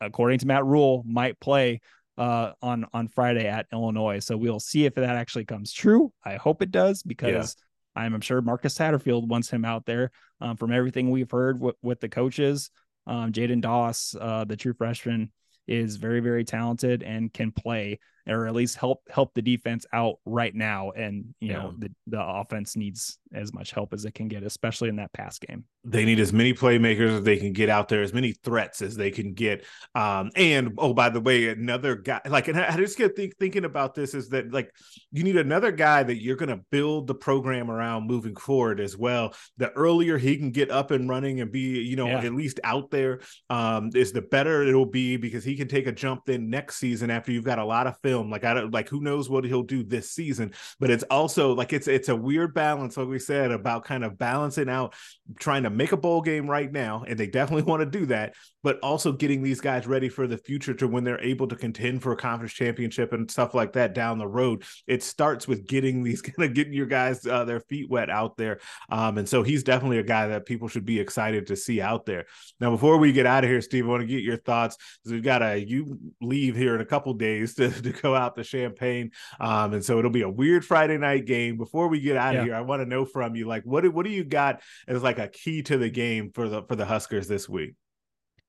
according 0.00 0.38
to 0.38 0.46
Matt 0.46 0.64
Rhule, 0.64 1.02
might 1.04 1.38
play 1.40 1.80
uh, 2.16 2.52
on 2.62 2.86
on 2.92 3.08
Friday 3.08 3.48
at 3.48 3.66
Illinois. 3.72 4.20
So 4.20 4.36
we'll 4.36 4.60
see 4.60 4.84
if 4.84 4.94
that 4.94 5.16
actually 5.16 5.46
comes 5.46 5.72
true. 5.72 6.12
I 6.24 6.36
hope 6.36 6.62
it 6.62 6.70
does 6.70 7.02
because 7.02 7.56
yeah. 7.96 8.02
I'm, 8.02 8.14
I'm 8.14 8.20
sure 8.20 8.40
Marcus 8.40 8.76
Satterfield 8.76 9.26
wants 9.26 9.50
him 9.50 9.64
out 9.64 9.86
there. 9.86 10.10
Um, 10.40 10.56
from 10.56 10.72
everything 10.72 11.10
we've 11.10 11.30
heard 11.30 11.60
with, 11.60 11.76
with 11.82 12.00
the 12.00 12.08
coaches, 12.08 12.70
um, 13.06 13.32
Jaden 13.32 13.60
Doss, 13.60 14.14
uh, 14.18 14.44
the 14.44 14.56
true 14.56 14.74
freshman, 14.74 15.32
is 15.66 15.96
very 15.96 16.20
very 16.20 16.44
talented 16.44 17.02
and 17.02 17.32
can 17.32 17.52
play 17.52 17.98
or 18.26 18.46
at 18.46 18.54
least 18.54 18.76
help 18.76 19.02
help 19.10 19.34
the 19.34 19.42
defense 19.42 19.86
out 19.92 20.16
right 20.24 20.54
now. 20.54 20.90
And 20.90 21.34
you 21.40 21.48
yeah. 21.48 21.54
know 21.54 21.74
the 21.78 21.90
the 22.06 22.22
offense 22.22 22.76
needs 22.76 23.18
as 23.32 23.52
much 23.52 23.70
help 23.70 23.92
as 23.92 24.04
it 24.04 24.14
can 24.14 24.28
get, 24.28 24.42
especially 24.42 24.88
in 24.88 24.96
that 24.96 25.12
pass 25.12 25.38
game. 25.38 25.64
They 25.84 26.04
need 26.04 26.20
as 26.20 26.32
many 26.32 26.52
playmakers 26.52 27.18
as 27.18 27.24
they 27.24 27.36
can 27.36 27.52
get 27.52 27.70
out 27.70 27.88
there, 27.88 28.02
as 28.02 28.12
many 28.12 28.32
threats 28.32 28.82
as 28.82 28.96
they 28.96 29.10
can 29.10 29.32
get. 29.32 29.64
Um, 29.94 30.30
and 30.36 30.74
oh, 30.78 30.92
by 30.92 31.08
the 31.08 31.20
way, 31.20 31.48
another 31.48 31.94
guy 31.96 32.20
like, 32.26 32.48
and 32.48 32.58
I 32.58 32.76
just 32.76 32.98
get 32.98 33.16
think, 33.16 33.36
thinking 33.38 33.64
about 33.64 33.94
this 33.94 34.14
is 34.14 34.28
that 34.30 34.52
like 34.52 34.70
you 35.12 35.22
need 35.22 35.36
another 35.36 35.72
guy 35.72 36.02
that 36.02 36.20
you're 36.20 36.36
going 36.36 36.50
to 36.50 36.60
build 36.70 37.06
the 37.06 37.14
program 37.14 37.70
around 37.70 38.06
moving 38.06 38.36
forward 38.36 38.80
as 38.80 38.96
well. 38.96 39.34
The 39.56 39.70
earlier 39.72 40.18
he 40.18 40.36
can 40.36 40.50
get 40.50 40.70
up 40.70 40.90
and 40.90 41.08
running 41.08 41.40
and 41.40 41.50
be, 41.50 41.82
you 41.82 41.96
know, 41.96 42.08
yeah. 42.08 42.24
at 42.24 42.34
least 42.34 42.60
out 42.64 42.90
there, 42.90 43.20
um, 43.48 43.90
is 43.94 44.12
the 44.12 44.22
better 44.22 44.62
it'll 44.62 44.86
be 44.86 45.16
because 45.16 45.44
he 45.44 45.56
can 45.56 45.68
take 45.68 45.86
a 45.86 45.92
jump 45.92 46.24
then 46.26 46.50
next 46.50 46.76
season 46.76 47.10
after 47.10 47.32
you've 47.32 47.44
got 47.44 47.58
a 47.58 47.64
lot 47.64 47.86
of 47.86 47.96
film. 48.10 48.28
Like 48.28 48.44
I 48.44 48.54
don't 48.54 48.74
like 48.74 48.88
who 48.88 49.00
knows 49.00 49.30
what 49.30 49.44
he'll 49.44 49.62
do 49.62 49.84
this 49.84 50.10
season, 50.10 50.52
but 50.80 50.90
it's 50.90 51.04
also 51.04 51.54
like 51.54 51.72
it's 51.72 51.86
it's 51.86 52.08
a 52.08 52.16
weird 52.16 52.54
balance, 52.54 52.96
like 52.96 53.06
we 53.06 53.20
said, 53.20 53.52
about 53.52 53.84
kind 53.84 54.02
of 54.02 54.18
balancing 54.18 54.68
out 54.68 54.94
trying 55.38 55.62
to 55.62 55.70
make 55.70 55.92
a 55.92 55.96
bowl 55.96 56.22
game 56.22 56.50
right 56.50 56.72
now, 56.72 57.04
and 57.06 57.16
they 57.16 57.28
definitely 57.28 57.62
want 57.70 57.80
to 57.80 57.98
do 57.98 58.06
that, 58.06 58.34
but 58.64 58.80
also 58.80 59.12
getting 59.12 59.44
these 59.44 59.60
guys 59.60 59.86
ready 59.86 60.08
for 60.08 60.26
the 60.26 60.36
future 60.36 60.74
to 60.74 60.88
when 60.88 61.04
they're 61.04 61.20
able 61.20 61.46
to 61.46 61.54
contend 61.54 62.02
for 62.02 62.10
a 62.10 62.16
conference 62.16 62.52
championship 62.52 63.12
and 63.12 63.30
stuff 63.30 63.54
like 63.54 63.74
that 63.74 63.94
down 63.94 64.18
the 64.18 64.26
road. 64.26 64.64
It 64.88 65.04
starts 65.04 65.46
with 65.46 65.68
getting 65.68 66.02
these 66.10 66.20
kind 66.20 66.48
of 66.48 66.54
getting 66.54 66.72
your 66.72 66.86
guys 66.86 67.24
uh, 67.24 67.44
their 67.44 67.60
feet 67.60 67.88
wet 67.88 68.10
out 68.10 68.36
there, 68.36 68.58
um, 68.90 69.18
and 69.18 69.28
so 69.28 69.44
he's 69.44 69.62
definitely 69.62 69.98
a 69.98 70.02
guy 70.02 70.26
that 70.26 70.46
people 70.46 70.66
should 70.66 70.84
be 70.84 70.98
excited 70.98 71.46
to 71.46 71.56
see 71.56 71.80
out 71.80 72.06
there. 72.06 72.26
Now, 72.58 72.72
before 72.72 72.98
we 72.98 73.12
get 73.12 73.26
out 73.26 73.44
of 73.44 73.50
here, 73.50 73.60
Steve, 73.60 73.86
I 73.86 73.88
want 73.88 74.00
to 74.00 74.06
get 74.06 74.24
your 74.24 74.36
thoughts 74.36 74.76
we've 75.06 75.22
got 75.22 75.42
a 75.42 75.56
you 75.56 75.98
leave 76.20 76.56
here 76.56 76.74
in 76.74 76.80
a 76.80 76.86
couple 76.86 77.12
days 77.14 77.54
to, 77.54 77.70
to 77.70 77.92
go 78.02 78.14
out 78.14 78.34
the 78.34 78.44
Champaign. 78.44 79.10
um, 79.38 79.74
and 79.74 79.84
so 79.84 79.98
it'll 79.98 80.10
be 80.10 80.22
a 80.22 80.30
weird 80.30 80.64
Friday 80.64 80.98
night 80.98 81.26
game. 81.26 81.56
Before 81.56 81.88
we 81.88 82.00
get 82.00 82.16
out 82.16 82.34
yeah. 82.34 82.40
of 82.40 82.46
here, 82.46 82.54
I 82.54 82.60
want 82.60 82.82
to 82.82 82.86
know 82.86 83.04
from 83.04 83.34
you, 83.34 83.46
like, 83.46 83.64
what 83.64 83.86
what 83.92 84.04
do 84.04 84.12
you 84.12 84.24
got 84.24 84.60
as 84.86 85.02
like 85.02 85.18
a 85.18 85.28
key 85.28 85.62
to 85.62 85.78
the 85.78 85.90
game 85.90 86.30
for 86.32 86.48
the 86.48 86.62
for 86.62 86.76
the 86.76 86.86
Huskers 86.86 87.28
this 87.28 87.48
week? 87.48 87.74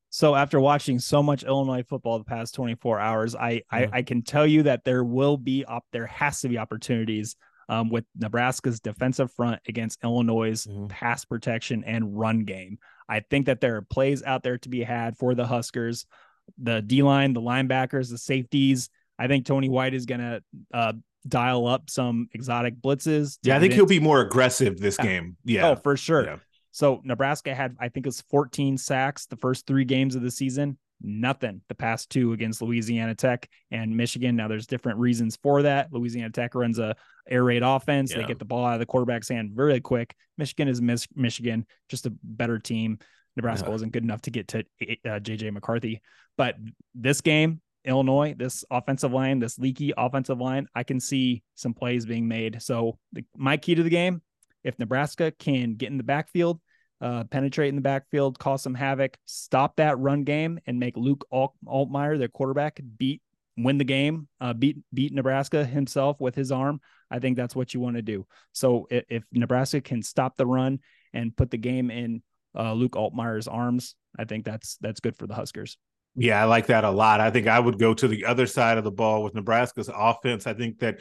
So 0.10 0.36
after 0.36 0.60
watching 0.60 1.00
so 1.00 1.24
much 1.24 1.44
Illinois 1.44 1.84
football 1.84 2.18
the 2.18 2.26
past 2.26 2.54
24 2.56 3.00
hours, 3.00 3.34
I 3.34 3.62
I, 3.72 3.88
I, 3.94 4.02
can 4.02 4.24
tell 4.24 4.46
you 4.46 4.64
that 4.64 4.84
there 4.84 5.06
will 5.06 5.38
be 5.38 5.64
up 5.64 5.86
there 5.94 6.06
has 6.08 6.42
to 6.42 6.50
be 6.50 6.58
opportunities 6.58 7.38
um, 7.70 7.90
with 7.90 8.04
Nebraska's 8.18 8.82
defensive 8.82 9.32
front 9.32 9.62
against 9.70 10.04
Illinois' 10.04 10.68
mm-hmm. 10.68 10.88
pass 10.88 11.24
protection 11.24 11.86
and 11.86 12.20
run 12.20 12.44
game. 12.44 12.78
I 13.08 13.22
think 13.22 13.46
that 13.46 13.62
there 13.62 13.78
are 13.78 13.82
plays 13.82 14.22
out 14.22 14.44
there 14.44 14.58
to 14.58 14.70
be 14.70 14.84
had 14.84 15.18
for 15.18 15.34
the 15.34 15.48
Huskers, 15.48 16.06
the 16.58 16.82
D 16.82 17.02
line, 17.04 17.32
the 17.32 17.42
linebackers, 17.42 18.10
the 18.10 18.18
safeties. 18.18 18.90
I 19.22 19.28
think 19.28 19.46
Tony 19.46 19.70
White 19.70 19.94
is 19.94 20.08
going 20.08 20.20
to 20.20 20.44
uh, 20.74 20.94
dial 21.28 21.68
up 21.68 21.92
some 21.92 22.28
exotic 22.34 22.82
blitzes. 22.82 23.38
Yeah, 23.44 23.56
I 23.56 23.60
think 23.60 23.74
he'll 23.74 23.86
be 23.86 24.00
more 24.00 24.22
aggressive 24.22 24.80
this 24.80 24.96
yeah. 24.98 25.06
game. 25.06 25.38
Yeah. 25.46 25.70
Oh, 25.70 25.76
for 25.76 25.96
sure. 25.96 26.26
Yeah. 26.26 26.38
So 26.72 27.02
Nebraska 27.04 27.54
had, 27.54 27.76
I 27.80 27.90
think 27.90 28.08
it's 28.08 28.22
14 28.32 28.80
sacks 28.80 29.28
the 29.28 29.36
first 29.36 29.68
three 29.68 29.86
games 29.86 30.16
of 30.16 30.24
the 30.24 30.32
season. 30.32 30.80
Nothing 31.04 31.62
the 31.68 31.76
past 31.76 32.10
two 32.10 32.34
against 32.34 32.64
Louisiana 32.64 33.14
Tech 33.14 33.48
and 33.70 33.96
Michigan. 33.96 34.36
Now 34.36 34.48
there's 34.48 34.66
different 34.66 34.98
reasons 34.98 35.38
for 35.44 35.62
that. 35.62 35.94
Louisiana 35.94 36.32
Tech 36.32 36.56
runs 36.56 36.80
a 36.80 36.96
air 37.30 37.44
raid 37.44 37.62
offense. 37.62 38.12
Yeah. 38.12 38.22
They 38.22 38.28
get 38.28 38.40
the 38.40 38.46
ball 38.46 38.66
out 38.66 38.74
of 38.74 38.80
the 38.80 38.86
quarterback's 38.88 39.30
hand 39.30 39.52
very 39.54 39.82
quick. 39.82 40.16
Michigan 40.40 40.68
is 40.68 40.82
Miss 40.82 41.08
Michigan, 41.16 41.68
just 41.90 42.08
a 42.08 42.14
better 42.24 42.58
team. 42.58 42.98
Nebraska 43.36 43.70
wasn't 43.70 43.92
good 43.92 44.04
enough 44.04 44.22
to 44.24 44.32
get 44.32 44.48
to 44.50 44.60
uh, 44.60 45.20
JJ 45.20 45.54
McCarthy. 45.54 46.02
But 46.38 46.56
this 46.96 47.22
game, 47.22 47.62
Illinois, 47.86 48.36
this 48.38 48.64
offensive 48.70 49.12
line, 49.12 49.40
this 49.40 49.58
leaky 49.58 49.94
offensive 49.98 50.40
line, 50.40 50.68
I 50.76 50.84
can 50.84 51.00
see 51.00 51.44
some 51.56 51.74
plays 51.74 52.06
being 52.06 52.28
made. 52.28 52.62
So 52.62 52.98
the, 53.14 53.24
my 53.36 53.58
key 53.58 53.76
to 53.76 53.84
the 53.84 53.90
game, 53.90 54.22
if 54.64 54.78
Nebraska 54.78 55.32
can 55.32 55.76
get 55.76 55.90
in 55.90 55.98
the 55.98 56.04
backfield, 56.04 56.60
uh, 57.02 57.24
penetrate 57.26 57.70
in 57.70 57.76
the 57.76 57.82
backfield, 57.82 58.38
cause 58.38 58.62
some 58.62 58.76
havoc, 58.76 59.18
stop 59.26 59.78
that 59.78 59.98
run 59.98 60.24
game, 60.24 60.60
and 60.68 60.80
make 60.80 60.96
Luke 60.96 61.26
Alt- 61.32 61.56
Altmyer, 61.66 62.20
their 62.20 62.28
quarterback, 62.28 62.80
beat 62.98 63.22
win 63.58 63.78
the 63.78 63.84
game, 63.84 64.28
uh, 64.40 64.54
beat 64.54 64.78
beat 64.94 65.14
Nebraska 65.14 65.66
himself 65.66 66.20
with 66.22 66.36
his 66.36 66.52
arm. 66.52 66.80
I 67.10 67.20
think 67.20 67.38
that's 67.38 67.56
what 67.56 67.74
you 67.74 67.80
want 67.80 67.96
to 67.98 68.02
do. 68.02 68.26
So 68.54 68.88
if, 68.90 69.04
if 69.10 69.24
Nebraska 69.32 69.82
can 69.82 70.02
stop 70.02 70.38
the 70.38 70.46
run 70.46 70.80
and 71.14 71.36
put 71.36 71.52
the 71.52 71.58
game 71.58 71.92
in 71.92 72.22
uh, 72.58 72.74
Luke 72.74 72.94
Altmyer's 72.94 73.48
arms, 73.48 73.96
I 74.18 74.26
think 74.26 74.46
that's 74.46 74.78
that's 74.82 75.00
good 75.00 75.18
for 75.18 75.28
the 75.28 75.36
Huskers. 75.36 75.78
Yeah, 76.16 76.42
I 76.42 76.44
like 76.44 76.68
that 76.68 76.84
a 76.84 76.92
lot. 76.92 77.22
I 77.22 77.30
think 77.30 77.48
I 77.48 77.58
would 77.58 77.80
go 77.80 77.94
to 77.94 78.08
the 78.08 78.26
other 78.26 78.46
side 78.46 78.78
of 78.78 78.84
the 78.84 78.92
ball 78.92 79.24
with 79.24 79.34
Nebraska's 79.34 79.90
offense. 79.94 80.46
I 80.46 80.54
think 80.54 80.80
that 80.80 81.00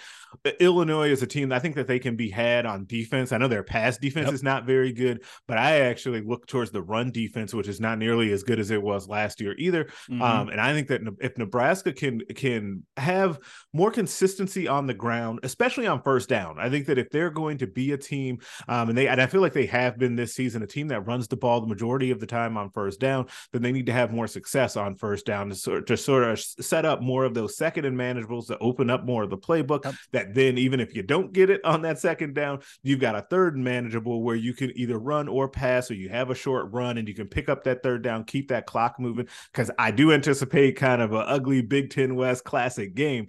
Illinois 0.61 1.11
is 1.11 1.21
a 1.21 1.27
team 1.27 1.49
that 1.49 1.57
I 1.57 1.59
think 1.59 1.75
that 1.75 1.89
they 1.89 1.99
can 1.99 2.15
be 2.15 2.31
had 2.31 2.65
on 2.65 2.87
defense. 2.87 3.33
I 3.33 3.39
know 3.39 3.49
their 3.49 3.65
pass 3.65 3.99
defense 3.99 4.27
yep. 4.27 4.35
is 4.35 4.45
not 4.45 4.67
very 4.67 4.93
good, 4.93 5.25
but 5.49 5.59
I 5.59 5.81
actually 5.81 6.21
look 6.21 6.47
towards 6.47 6.71
the 6.71 6.83
run 6.83 7.11
defense, 7.11 7.53
which 7.53 7.67
is 7.67 7.81
not 7.81 7.99
nearly 7.99 8.31
as 8.31 8.45
good 8.45 8.61
as 8.61 8.71
it 8.71 8.81
was 8.81 9.09
last 9.09 9.41
year 9.41 9.57
either. 9.59 9.87
Mm-hmm. 10.09 10.23
Um, 10.23 10.49
and 10.49 10.61
I 10.61 10.73
think 10.75 10.87
that 10.89 11.01
if 11.21 11.37
Nebraska 11.37 11.93
can 11.93 12.21
can 12.37 12.87
have 12.97 13.41
more 13.73 13.91
consistency 13.91 14.69
on 14.69 14.87
the 14.87 14.95
ground, 14.95 15.41
especially 15.43 15.89
on 15.89 16.03
first 16.03 16.29
down, 16.29 16.61
I 16.61 16.71
think 16.71 16.87
that 16.87 16.99
if 16.99 17.11
they're 17.11 17.31
going 17.31 17.59
to 17.59 17.67
be 17.67 17.91
a 17.91 17.99
team, 17.99 18.39
um, 18.69 18.91
and 18.91 18.97
they 18.97 19.09
and 19.09 19.21
I 19.21 19.27
feel 19.27 19.41
like 19.41 19.55
they 19.55 19.67
have 19.67 19.99
been 19.99 20.15
this 20.15 20.35
season, 20.35 20.63
a 20.63 20.69
team 20.69 20.87
that 20.89 21.01
runs 21.01 21.27
the 21.27 21.37
ball 21.37 21.61
the 21.61 21.67
majority 21.67 22.13
of 22.13 22.21
the 22.21 22.27
time 22.27 22.57
on 22.57 22.71
first 22.71 23.01
down, 23.01 23.27
then 23.53 23.63
they 23.63 23.73
need 23.73 23.87
to 23.87 23.93
have 23.93 24.13
more 24.13 24.29
success 24.29 24.77
on 24.77 24.95
first 25.01 25.27
down 25.27 25.49
to 25.49 25.55
sort, 25.55 25.87
to 25.87 25.97
sort 25.97 26.23
of 26.23 26.39
set 26.39 26.85
up 26.85 27.01
more 27.01 27.25
of 27.25 27.35
those 27.35 27.57
second 27.57 27.87
and 27.87 27.97
manageables 27.97 28.47
to 28.49 28.59
open 28.59 28.91
up 28.91 29.05
more 29.05 29.25
of 29.25 29.31
the 29.31 29.39
playbook. 29.39 29.85
Yep. 29.85 29.95
That 30.13 30.35
then, 30.35 30.59
even 30.59 30.79
if 30.79 30.95
you 30.95 31.03
don't 31.03 31.33
get 31.33 31.51
it 31.51 31.65
on 31.65 31.83
that 31.83 31.99
second 31.99 32.35
down, 32.35 32.61
you've 32.83 33.01
got 33.01 33.17
a 33.17 33.23
third 33.23 33.57
and 33.57 33.65
manageable 33.65 34.23
where 34.23 34.37
you 34.37 34.55
can 34.55 34.71
either 34.77 34.99
run 34.99 35.27
or 35.27 35.49
pass, 35.49 35.91
or 35.91 35.95
you 35.95 36.09
have 36.11 36.31
a 36.31 36.35
short 36.35 36.71
run 36.73 36.99
and 36.99 37.09
you 37.09 37.15
can 37.15 37.27
pick 37.27 37.49
up 37.49 37.65
that 37.65 37.83
third 37.83 38.03
down, 38.03 38.25
keep 38.25 38.49
that 38.49 38.67
clock 38.67 39.01
moving. 39.01 39.27
Because 39.53 39.71
I 39.79 39.91
do 39.91 40.13
anticipate 40.13 40.77
kind 40.77 41.03
of 41.03 41.13
an 41.13 41.25
ugly 41.27 41.63
Big 41.63 41.91
Ten 41.91 42.15
West 42.15 42.45
classic 42.45 42.95
game 42.95 43.29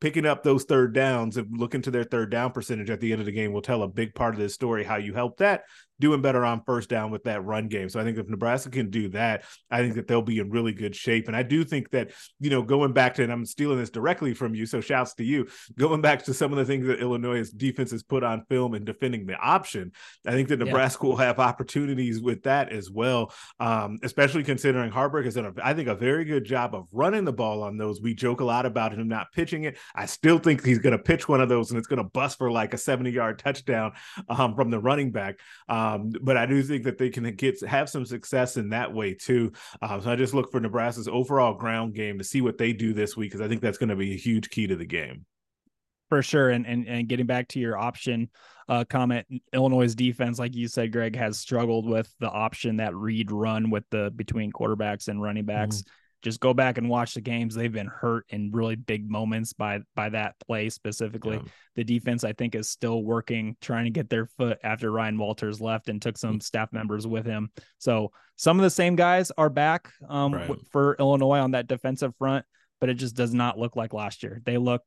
picking 0.00 0.26
up 0.26 0.42
those 0.42 0.64
third 0.64 0.92
downs 0.92 1.38
and 1.38 1.58
looking 1.58 1.80
to 1.80 1.90
their 1.90 2.04
third 2.04 2.30
down 2.30 2.52
percentage 2.52 2.90
at 2.90 3.00
the 3.00 3.10
end 3.10 3.22
of 3.22 3.26
the 3.26 3.32
game 3.32 3.54
will 3.54 3.62
tell 3.62 3.82
a 3.82 3.88
big 3.88 4.14
part 4.14 4.34
of 4.34 4.40
this 4.40 4.52
story 4.52 4.84
how 4.84 4.96
you 4.96 5.14
help 5.14 5.38
that 5.38 5.64
doing 6.04 6.20
better 6.20 6.44
on 6.44 6.60
first 6.66 6.90
down 6.90 7.10
with 7.10 7.24
that 7.24 7.42
run 7.46 7.66
game. 7.66 7.88
So 7.88 7.98
I 7.98 8.04
think 8.04 8.18
if 8.18 8.28
Nebraska 8.28 8.68
can 8.68 8.90
do 8.90 9.08
that, 9.08 9.44
I 9.70 9.78
think 9.78 9.94
that 9.94 10.06
they'll 10.06 10.20
be 10.20 10.38
in 10.38 10.50
really 10.50 10.72
good 10.72 10.94
shape. 10.94 11.28
And 11.28 11.36
I 11.36 11.42
do 11.42 11.64
think 11.64 11.88
that, 11.92 12.10
you 12.40 12.50
know, 12.50 12.60
going 12.60 12.92
back 12.92 13.14
to, 13.14 13.22
and 13.22 13.32
I'm 13.32 13.46
stealing 13.46 13.78
this 13.78 13.88
directly 13.88 14.34
from 14.34 14.54
you, 14.54 14.66
so 14.66 14.82
shouts 14.82 15.14
to 15.14 15.24
you, 15.24 15.48
going 15.78 16.02
back 16.02 16.22
to 16.24 16.34
some 16.34 16.52
of 16.52 16.58
the 16.58 16.66
things 16.66 16.86
that 16.88 17.00
Illinois' 17.00 17.50
defense 17.50 17.90
has 17.92 18.02
put 18.02 18.22
on 18.22 18.44
film 18.50 18.74
and 18.74 18.84
defending 18.84 19.24
the 19.24 19.36
option, 19.36 19.92
I 20.26 20.32
think 20.32 20.48
that 20.48 20.58
Nebraska 20.58 21.06
yeah. 21.06 21.08
will 21.08 21.16
have 21.16 21.38
opportunities 21.38 22.20
with 22.20 22.42
that 22.42 22.70
as 22.70 22.90
well, 22.90 23.32
um, 23.58 23.98
especially 24.02 24.44
considering 24.44 24.92
Haarberg 24.92 25.24
has 25.24 25.36
done, 25.36 25.46
a, 25.46 25.52
I 25.64 25.72
think, 25.72 25.88
a 25.88 25.94
very 25.94 26.26
good 26.26 26.44
job 26.44 26.74
of 26.74 26.86
running 26.92 27.24
the 27.24 27.32
ball 27.32 27.62
on 27.62 27.78
those. 27.78 28.02
We 28.02 28.12
joke 28.12 28.40
a 28.40 28.44
lot 28.44 28.66
about 28.66 28.92
him 28.92 29.08
not 29.08 29.32
pitching 29.32 29.64
it. 29.64 29.78
I 29.94 30.04
still 30.04 30.38
think 30.38 30.66
he's 30.66 30.80
going 30.80 30.94
to 30.94 31.02
pitch 31.02 31.30
one 31.30 31.40
of 31.40 31.48
those 31.48 31.70
and 31.70 31.78
it's 31.78 31.88
going 31.88 32.02
to 32.02 32.10
bust 32.10 32.36
for 32.36 32.52
like 32.52 32.74
a 32.74 32.78
70 32.78 33.10
yard 33.10 33.38
touchdown 33.38 33.92
um, 34.28 34.54
from 34.54 34.70
the 34.70 34.78
running 34.78 35.10
back. 35.10 35.38
Um, 35.66 35.93
um, 35.94 36.12
but 36.22 36.36
I 36.36 36.46
do 36.46 36.62
think 36.62 36.84
that 36.84 36.98
they 36.98 37.10
can 37.10 37.24
get 37.34 37.60
have 37.66 37.88
some 37.88 38.04
success 38.04 38.56
in 38.56 38.70
that 38.70 38.92
way 38.92 39.14
too. 39.14 39.52
Um, 39.82 40.00
so 40.00 40.10
I 40.10 40.16
just 40.16 40.34
look 40.34 40.50
for 40.50 40.60
Nebraska's 40.60 41.08
overall 41.08 41.54
ground 41.54 41.94
game 41.94 42.18
to 42.18 42.24
see 42.24 42.40
what 42.40 42.58
they 42.58 42.72
do 42.72 42.92
this 42.92 43.16
week 43.16 43.30
because 43.30 43.40
I 43.40 43.48
think 43.48 43.60
that's 43.60 43.78
going 43.78 43.88
to 43.88 43.96
be 43.96 44.12
a 44.12 44.18
huge 44.18 44.50
key 44.50 44.66
to 44.66 44.76
the 44.76 44.86
game. 44.86 45.24
For 46.10 46.22
sure, 46.22 46.50
and 46.50 46.66
and 46.66 46.86
and 46.86 47.08
getting 47.08 47.26
back 47.26 47.48
to 47.48 47.60
your 47.60 47.78
option 47.78 48.30
uh, 48.68 48.84
comment, 48.88 49.26
Illinois' 49.52 49.94
defense, 49.94 50.38
like 50.38 50.54
you 50.54 50.68
said, 50.68 50.92
Greg, 50.92 51.16
has 51.16 51.38
struggled 51.38 51.88
with 51.88 52.12
the 52.20 52.30
option 52.30 52.76
that 52.76 52.94
read 52.94 53.30
run 53.30 53.70
with 53.70 53.84
the 53.90 54.12
between 54.14 54.52
quarterbacks 54.52 55.08
and 55.08 55.22
running 55.22 55.44
backs. 55.44 55.78
Mm-hmm 55.78 55.90
just 56.24 56.40
go 56.40 56.54
back 56.54 56.78
and 56.78 56.88
watch 56.88 57.14
the 57.14 57.20
games. 57.20 57.54
They've 57.54 57.70
been 57.70 57.86
hurt 57.86 58.24
in 58.30 58.50
really 58.50 58.74
big 58.74 59.08
moments 59.08 59.52
by 59.52 59.80
by 59.94 60.08
that 60.08 60.34
play 60.46 60.70
specifically. 60.70 61.36
Yeah. 61.36 61.50
The 61.76 61.84
defense, 61.84 62.24
I 62.24 62.32
think, 62.32 62.54
is 62.54 62.68
still 62.68 63.04
working, 63.04 63.56
trying 63.60 63.84
to 63.84 63.90
get 63.90 64.08
their 64.08 64.26
foot 64.26 64.58
after 64.64 64.90
Ryan 64.90 65.18
Walters 65.18 65.60
left 65.60 65.88
and 65.88 66.00
took 66.00 66.16
some 66.16 66.40
staff 66.40 66.72
members 66.72 67.06
with 67.06 67.26
him. 67.26 67.50
So 67.78 68.10
some 68.36 68.58
of 68.58 68.62
the 68.64 68.70
same 68.70 68.96
guys 68.96 69.30
are 69.36 69.50
back 69.50 69.90
um, 70.08 70.32
right. 70.32 70.48
w- 70.48 70.64
for 70.72 70.96
Illinois 70.98 71.38
on 71.38 71.52
that 71.52 71.68
defensive 71.68 72.14
front, 72.16 72.44
but 72.80 72.88
it 72.88 72.94
just 72.94 73.14
does 73.14 73.34
not 73.34 73.58
look 73.58 73.76
like 73.76 73.92
last 73.92 74.22
year. 74.22 74.40
They 74.44 74.56
look 74.56 74.82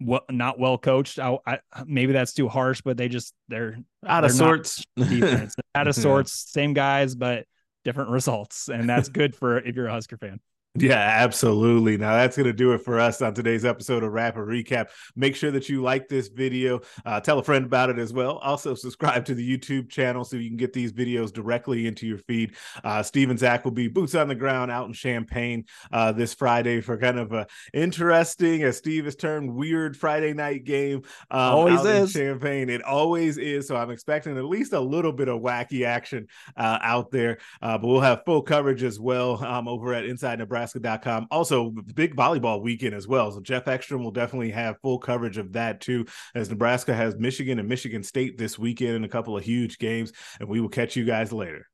well, 0.00 0.24
not 0.30 0.58
well 0.58 0.78
coached. 0.78 1.18
I, 1.20 1.38
I, 1.46 1.58
maybe 1.86 2.12
that's 2.12 2.34
too 2.34 2.48
harsh, 2.48 2.82
but 2.84 2.96
they 2.96 3.08
just 3.08 3.32
they're 3.48 3.78
out 4.04 4.22
they're 4.22 4.30
of 4.30 4.36
sorts. 4.36 4.84
Defense 4.96 5.54
out 5.74 5.86
of 5.86 5.94
sorts. 5.94 6.32
Same 6.50 6.74
guys, 6.74 7.14
but 7.14 7.46
different 7.84 8.10
results. 8.10 8.68
And 8.68 8.88
that's 8.88 9.08
good 9.20 9.36
for 9.36 9.58
if 9.58 9.76
you're 9.76 9.86
a 9.86 9.92
Husker 9.92 10.16
fan. 10.16 10.40
Yeah, 10.76 10.98
absolutely. 10.98 11.96
Now 11.96 12.14
that's 12.14 12.36
going 12.36 12.48
to 12.48 12.52
do 12.52 12.72
it 12.72 12.78
for 12.78 12.98
us 12.98 13.22
on 13.22 13.32
today's 13.32 13.64
episode 13.64 14.02
of 14.02 14.10
Rapid 14.10 14.40
Recap. 14.40 14.88
Make 15.14 15.36
sure 15.36 15.52
that 15.52 15.68
you 15.68 15.80
like 15.82 16.08
this 16.08 16.26
video, 16.26 16.80
uh, 17.06 17.20
tell 17.20 17.38
a 17.38 17.44
friend 17.44 17.64
about 17.64 17.90
it 17.90 17.98
as 18.00 18.12
well. 18.12 18.38
Also, 18.38 18.74
subscribe 18.74 19.24
to 19.26 19.36
the 19.36 19.58
YouTube 19.58 19.88
channel 19.88 20.24
so 20.24 20.36
you 20.36 20.50
can 20.50 20.56
get 20.56 20.72
these 20.72 20.92
videos 20.92 21.32
directly 21.32 21.86
into 21.86 22.08
your 22.08 22.18
feed. 22.18 22.56
Uh, 22.82 23.04
Steve 23.04 23.30
and 23.30 23.38
Zach 23.38 23.64
will 23.64 23.70
be 23.70 23.86
boots 23.86 24.16
on 24.16 24.26
the 24.26 24.34
ground 24.34 24.72
out 24.72 24.88
in 24.88 24.92
Champaign 24.92 25.64
uh, 25.92 26.10
this 26.10 26.34
Friday 26.34 26.80
for 26.80 26.98
kind 26.98 27.20
of 27.20 27.32
a 27.32 27.46
interesting, 27.72 28.64
as 28.64 28.76
Steve 28.76 29.04
has 29.04 29.14
termed, 29.14 29.50
weird 29.50 29.96
Friday 29.96 30.32
night 30.32 30.64
game. 30.64 31.02
Um, 31.30 31.54
always 31.54 31.84
is 31.84 32.12
Champaign. 32.14 32.68
It 32.68 32.82
always 32.82 33.38
is. 33.38 33.68
So 33.68 33.76
I'm 33.76 33.90
expecting 33.90 34.36
at 34.36 34.44
least 34.44 34.72
a 34.72 34.80
little 34.80 35.12
bit 35.12 35.28
of 35.28 35.40
wacky 35.40 35.86
action 35.86 36.26
uh, 36.56 36.80
out 36.82 37.12
there. 37.12 37.38
Uh, 37.62 37.78
but 37.78 37.86
we'll 37.86 38.00
have 38.00 38.24
full 38.24 38.42
coverage 38.42 38.82
as 38.82 38.98
well 38.98 39.42
um, 39.44 39.68
over 39.68 39.94
at 39.94 40.04
Inside 40.04 40.40
Nebraska 40.40 40.63
Also, 41.30 41.70
big 41.94 42.16
volleyball 42.16 42.62
weekend 42.62 42.94
as 42.94 43.06
well. 43.06 43.30
So 43.30 43.40
Jeff 43.40 43.68
Ekstrom 43.68 44.02
will 44.02 44.10
definitely 44.10 44.50
have 44.50 44.80
full 44.80 44.98
coverage 44.98 45.38
of 45.38 45.52
that 45.52 45.80
too, 45.80 46.06
as 46.34 46.48
Nebraska 46.48 46.94
has 46.94 47.16
Michigan 47.16 47.58
and 47.58 47.68
Michigan 47.68 48.02
State 48.02 48.38
this 48.38 48.58
weekend 48.58 48.96
in 48.96 49.04
a 49.04 49.08
couple 49.08 49.36
of 49.36 49.44
huge 49.44 49.78
games. 49.78 50.12
And 50.40 50.48
we 50.48 50.60
will 50.60 50.68
catch 50.68 50.96
you 50.96 51.04
guys 51.04 51.32
later. 51.32 51.68